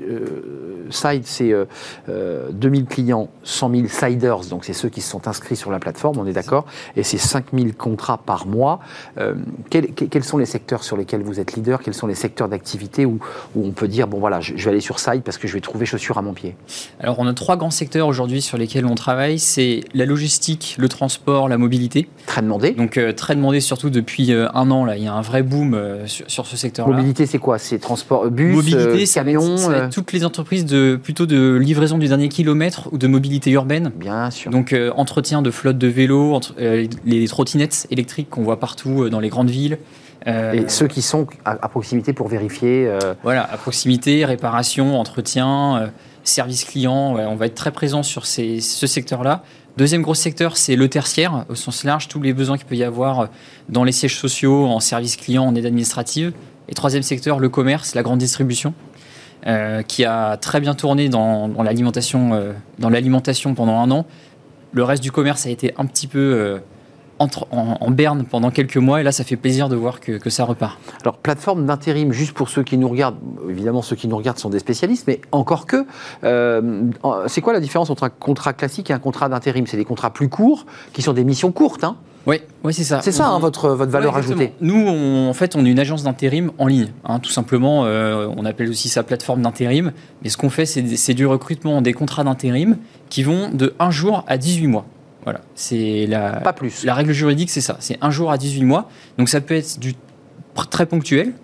[0.01, 1.53] euh, Side, c'est
[2.09, 6.18] 2000 clients, 100 000 siders, donc c'est ceux qui se sont inscrits sur la plateforme,
[6.18, 6.66] on est d'accord,
[6.97, 8.80] et c'est 5000 contrats par mois.
[9.70, 11.80] Quels, quels, sont les secteurs sur lesquels vous êtes leader?
[11.82, 13.18] Quels sont les secteurs d'activité où,
[13.55, 15.55] où, on peut dire, bon voilà, je, je vais aller sur Side parce que je
[15.55, 16.57] vais trouver chaussures à mon pied?
[17.01, 20.89] Alors, on a trois grands secteurs aujourd'hui sur lesquels on travaille, c'est la logistique, le
[20.89, 22.09] transport, la mobilité.
[22.26, 22.72] Très demandé.
[22.72, 24.84] Donc euh, très demandé surtout depuis euh, un an.
[24.84, 26.95] Là, il y a un vrai boom euh, sur, ce secteur-là.
[26.95, 27.59] Mobilité, c'est quoi?
[27.59, 29.57] C'est transport, bus, mobilité, camion
[29.91, 33.93] Toutes les entreprises de plutôt de livraison du dernier kilomètre ou de mobilité urbaine.
[33.97, 34.51] Bien sûr.
[34.51, 39.29] Donc entretien de flotte de vélos, entre, les trottinettes électriques qu'on voit partout dans les
[39.29, 39.79] grandes villes.
[40.26, 42.91] Et ceux qui sont à, à proximité pour vérifier.
[43.22, 45.91] Voilà, à proximité, réparation, entretien
[46.24, 49.43] service client, on va être très présent sur ce secteur-là.
[49.79, 52.83] Deuxième gros secteur, c'est le tertiaire, au sens large, tous les besoins qu'il peut y
[52.83, 53.26] avoir euh,
[53.68, 56.33] dans les sièges sociaux, en service client, en aide administrative.
[56.68, 58.74] Et troisième secteur, le commerce, la grande distribution,
[59.49, 64.05] euh, qui a très bien tourné euh, dans l'alimentation pendant un an.
[64.72, 66.61] Le reste du commerce a été un petit peu
[67.18, 70.78] en, berne pendant quelques mois et là ça fait plaisir de voir que, ça repart.
[71.02, 73.16] Alors plateforme d'intérim, juste pour ceux qui nous regardent,
[73.48, 75.86] évidemment ceux qui nous regardent sont des spécialistes, mais encore que,
[76.24, 76.82] euh,
[77.26, 79.66] c'est quoi la différence entre un contrat classique et un contrat d'intérim?
[79.66, 81.84] C'est des contrats plus courts qui sont des missions courtes.
[81.84, 81.96] Hein
[82.26, 83.00] oui, oui c'est ça.
[83.00, 84.52] C'est ça hein, votre, votre valeur ajoutée.
[84.60, 86.92] Nous, en fait, on est une agence d'intérim en ligne.
[87.04, 89.92] Hein, tout simplement, euh, on appelle aussi ça plateforme d'intérim.
[90.22, 92.76] Mais ce qu'on fait, c'est du recrutement des contrats d'intérim
[93.08, 94.84] qui vont de 1 jour à 18 mois.
[95.29, 96.41] Voilà, c'est la.
[96.41, 96.85] Pas plus.
[96.85, 97.76] La règle juridique, c'est ça.
[97.81, 98.89] C'est un jour à 18 mois.
[99.18, 99.93] Donc ça peut être du
[100.70, 101.35] très ponctuel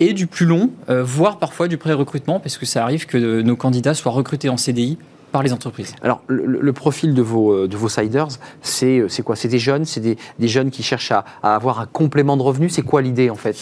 [0.00, 3.56] et du plus long, euh, voire parfois du pré-recrutement, parce que ça arrive que nos
[3.56, 4.96] candidats soient recrutés en CDI
[5.32, 5.94] par les entreprises.
[6.00, 8.28] Alors, le, profil de vos, euh, de vos siders,
[8.62, 9.36] c'est quoi?
[9.36, 9.84] C'est des jeunes?
[9.84, 13.02] C'est des, des, jeunes qui cherchent à, à avoir un complément de revenus C'est quoi
[13.02, 13.54] l'idée, en fait?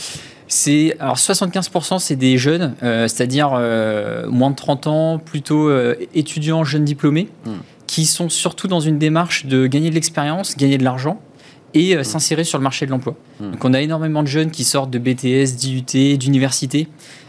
[0.47, 3.51] C'est alors 75% c'est des jeunes, euh, c'est-à-dire
[4.31, 5.69] moins de 30 ans, plutôt
[6.15, 7.29] étudiants, jeunes diplômés.
[7.45, 7.55] Hmm
[7.95, 11.21] qui sont surtout dans une démarche de gagner de l'expérience, gagner de l'argent
[11.75, 12.05] et euh, mmh.
[12.05, 13.15] s'insérer sur le marché de l'emploi.
[13.39, 13.51] Mmh.
[13.53, 16.89] Donc on a énormément de jeunes qui sortent de BTS, d'IUT, d'université,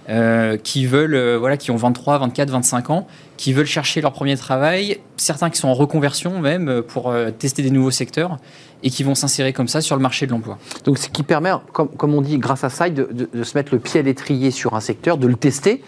[0.10, 3.06] euh, qui veulent, euh, voilà, qui ont 23, 24, 25 ans,
[3.38, 7.70] qui veulent chercher leur premier travail, certains qui sont en reconversion même pour tester des
[7.70, 8.40] nouveaux secteurs
[8.82, 10.58] et qui vont s'insérer comme ça sur le marché de l'emploi.
[10.84, 13.72] Donc ce qui permet, comme, comme on dit, grâce à ça, de, de, se mettre
[13.72, 15.84] le pied à l'étrier sur un secteur, de le tester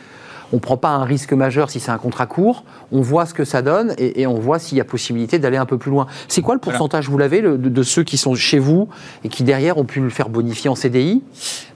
[0.53, 3.33] on ne prend pas un risque majeur si c'est un contrat court, on voit ce
[3.33, 6.07] que ça donne et, on voit s'il y a possibilité d'aller un peu plus loin.
[6.27, 8.87] C'est quoi le pourcentage, vous l'avez, de, ceux qui sont chez vous
[9.23, 11.23] et qui derrière ont pu le faire bonifier en CDI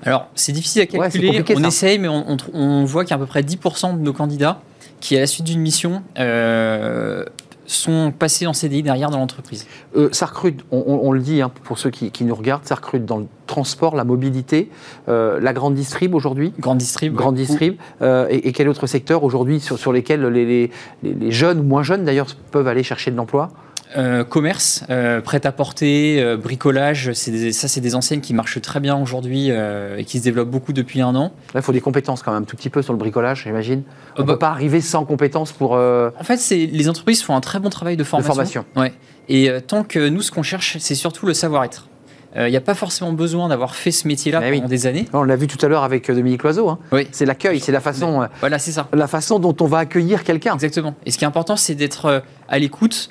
[0.03, 3.26] Alors, c'est difficile à calculer, on essaye, mais on, voit qu'il y a à peu
[3.26, 4.61] près 10% de nos candidats
[4.99, 7.26] qui, à la suite d'une mission, euh,
[7.74, 9.65] sont passés en CDI derrière dans l'entreprise?
[9.95, 13.17] Euh, Ça recrute, on, le dit hein, pour ceux qui, nous regardent, ça recrute dans
[13.17, 14.69] le transport, la mobilité,
[15.09, 16.53] euh, la grande distrib aujourd'hui?
[16.59, 17.13] Grande distrib.
[17.13, 17.76] Grande distrib.
[18.01, 20.72] Euh, et, quel autre secteur aujourd'hui sur, lesquels les,
[21.03, 23.51] les jeunes ou moins jeunes d'ailleurs peuvent aller chercher de l'emploi?
[23.98, 29.50] Euh, commerce, euh, prêt-à-porter, euh, bricolage, ça c'est des enseignes qui marchent très bien aujourd'hui
[29.50, 31.34] et qui se développent beaucoup depuis un an.
[31.56, 33.84] il faut des compétences quand même, un tout petit peu sur le bricolage, j'imagine.
[34.18, 35.74] On ne bah peut pas arriver sans compétences pour...
[35.74, 38.32] En fait, les entreprises font un très bon travail de formation.
[38.32, 38.66] De formation.
[38.76, 38.94] Ouais.
[39.28, 41.88] Et tant que nous, ce qu'on cherche, c'est surtout le savoir-être.
[42.36, 45.06] Il n'y a pas forcément besoin d'avoir fait ce métier-là pendant des années.
[45.12, 46.70] On l'a vu tout à l'heure avec Dominique Loiseau.
[46.70, 46.80] Hein.
[46.94, 47.08] Oui.
[47.12, 48.28] C'est l'accueil, c'est la façon.
[48.39, 48.88] voilà, c'est ça.
[48.94, 50.54] La façon dont on va accueillir quelqu'un.
[50.54, 50.96] Exactement.
[51.06, 53.10] Et ce qui est important, c'est d'être à l'écoute,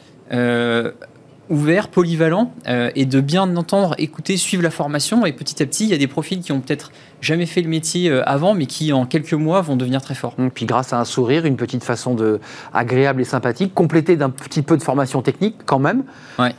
[1.50, 5.26] ouvert, polyvalent, euh, et de bien entendre, écouter, suivre la formation.
[5.26, 7.68] Et petit à petit, il y a des profils qui ont peut-être jamais fait le
[7.68, 10.34] métier euh, avant, mais qui en quelques mois vont devenir très forts.
[10.54, 12.40] Puis grâce à un sourire, une petite façon de
[12.72, 16.04] agréable et sympathique, complétée d'un petit peu de formation technique quand même,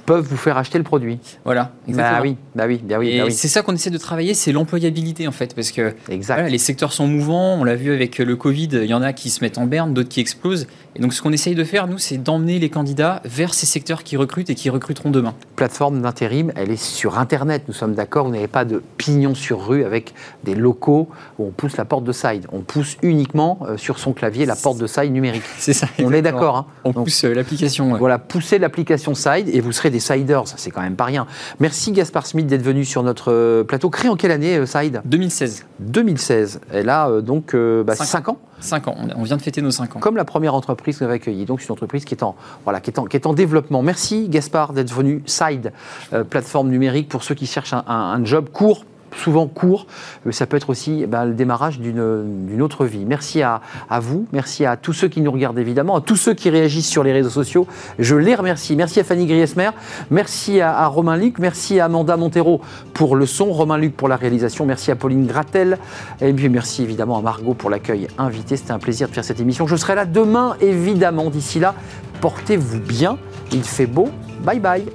[0.06, 1.20] peuvent vous faire acheter le produit.
[1.46, 2.18] Voilà, bah exactement.
[2.18, 3.18] Bah oui, bah oui, bah oui.
[3.18, 3.32] Bah oui.
[3.32, 7.08] c'est ça qu'on essaie de travailler, c'est l'employabilité en fait, parce que les secteurs sont
[7.08, 7.56] mouvants.
[7.60, 9.94] On l'a vu avec le Covid, il y en a qui se mettent en berne,
[9.94, 10.68] d'autres qui explosent.
[10.96, 14.04] Et donc ce qu'on essaye de faire, nous, c'est d'emmener les candidats vers ces secteurs
[14.04, 15.36] qui recrutent et qui recruteront demain.
[15.56, 17.64] Plateforme d'intérim, elle est sur Internet.
[17.68, 21.52] Nous sommes d'accord, vous n'avez pas de pignon sur rue avec des locaux où on
[21.52, 22.48] pousse la porte de side.
[22.52, 25.44] On pousse uniquement euh, sur son clavier la porte de side numérique.
[25.58, 25.88] C'est ça.
[26.00, 26.58] On est d'accord.
[26.58, 26.66] Hein.
[26.84, 27.98] on pousse euh, l'application.
[27.98, 30.44] Voilà, poussez l'application side et vous serez des siders.
[30.46, 31.28] C'est quand même pas rien.
[31.60, 33.90] Merci Gaspard Smith d'être venu sur notre euh, plateau.
[33.90, 35.66] Créé en quelle année, Side 2016.
[35.80, 36.62] 2016.
[36.74, 37.94] Et là, donc, 5 bah,
[38.32, 40.00] ans 5 ans, on vient de fêter nos 5 ans.
[40.00, 41.46] Comme la première entreprise que vous avez accueillie.
[41.46, 43.82] Donc, c'est une entreprise qui est en, voilà, qui est en, qui est en développement.
[43.82, 45.24] Merci Gaspard d'être venu.
[45.26, 45.74] Side,
[46.30, 48.86] plateforme numérique pour ceux qui cherchent un, un job court,
[49.16, 49.88] souvent court,
[50.32, 53.06] ça peut être aussi eh ben, le démarrage d'une autre vie.
[53.06, 53.62] Merci à,
[54.00, 57.04] vous, merci à tous ceux qui nous regardent évidemment, à tous ceux qui réagissent sur
[57.04, 57.68] les réseaux sociaux.
[58.00, 58.76] Je les remercie.
[58.76, 59.70] Merci à Fanny Griesmer,
[60.10, 62.62] merci à, Romain Luc, merci à Amanda Montero
[62.94, 65.78] pour le son, Romain Luc pour la réalisation, merci à Pauline Gratel,
[66.22, 68.58] et puis merci évidemment à Margot pour l'accueil invité.
[68.58, 69.68] C'était un plaisir de faire cette émission.
[69.68, 71.30] Je serai là demain évidemment.
[71.30, 71.76] D'ici là,
[72.22, 73.18] portez-vous bien.
[73.52, 74.10] Il fait beau.
[74.44, 74.86] Bye bye.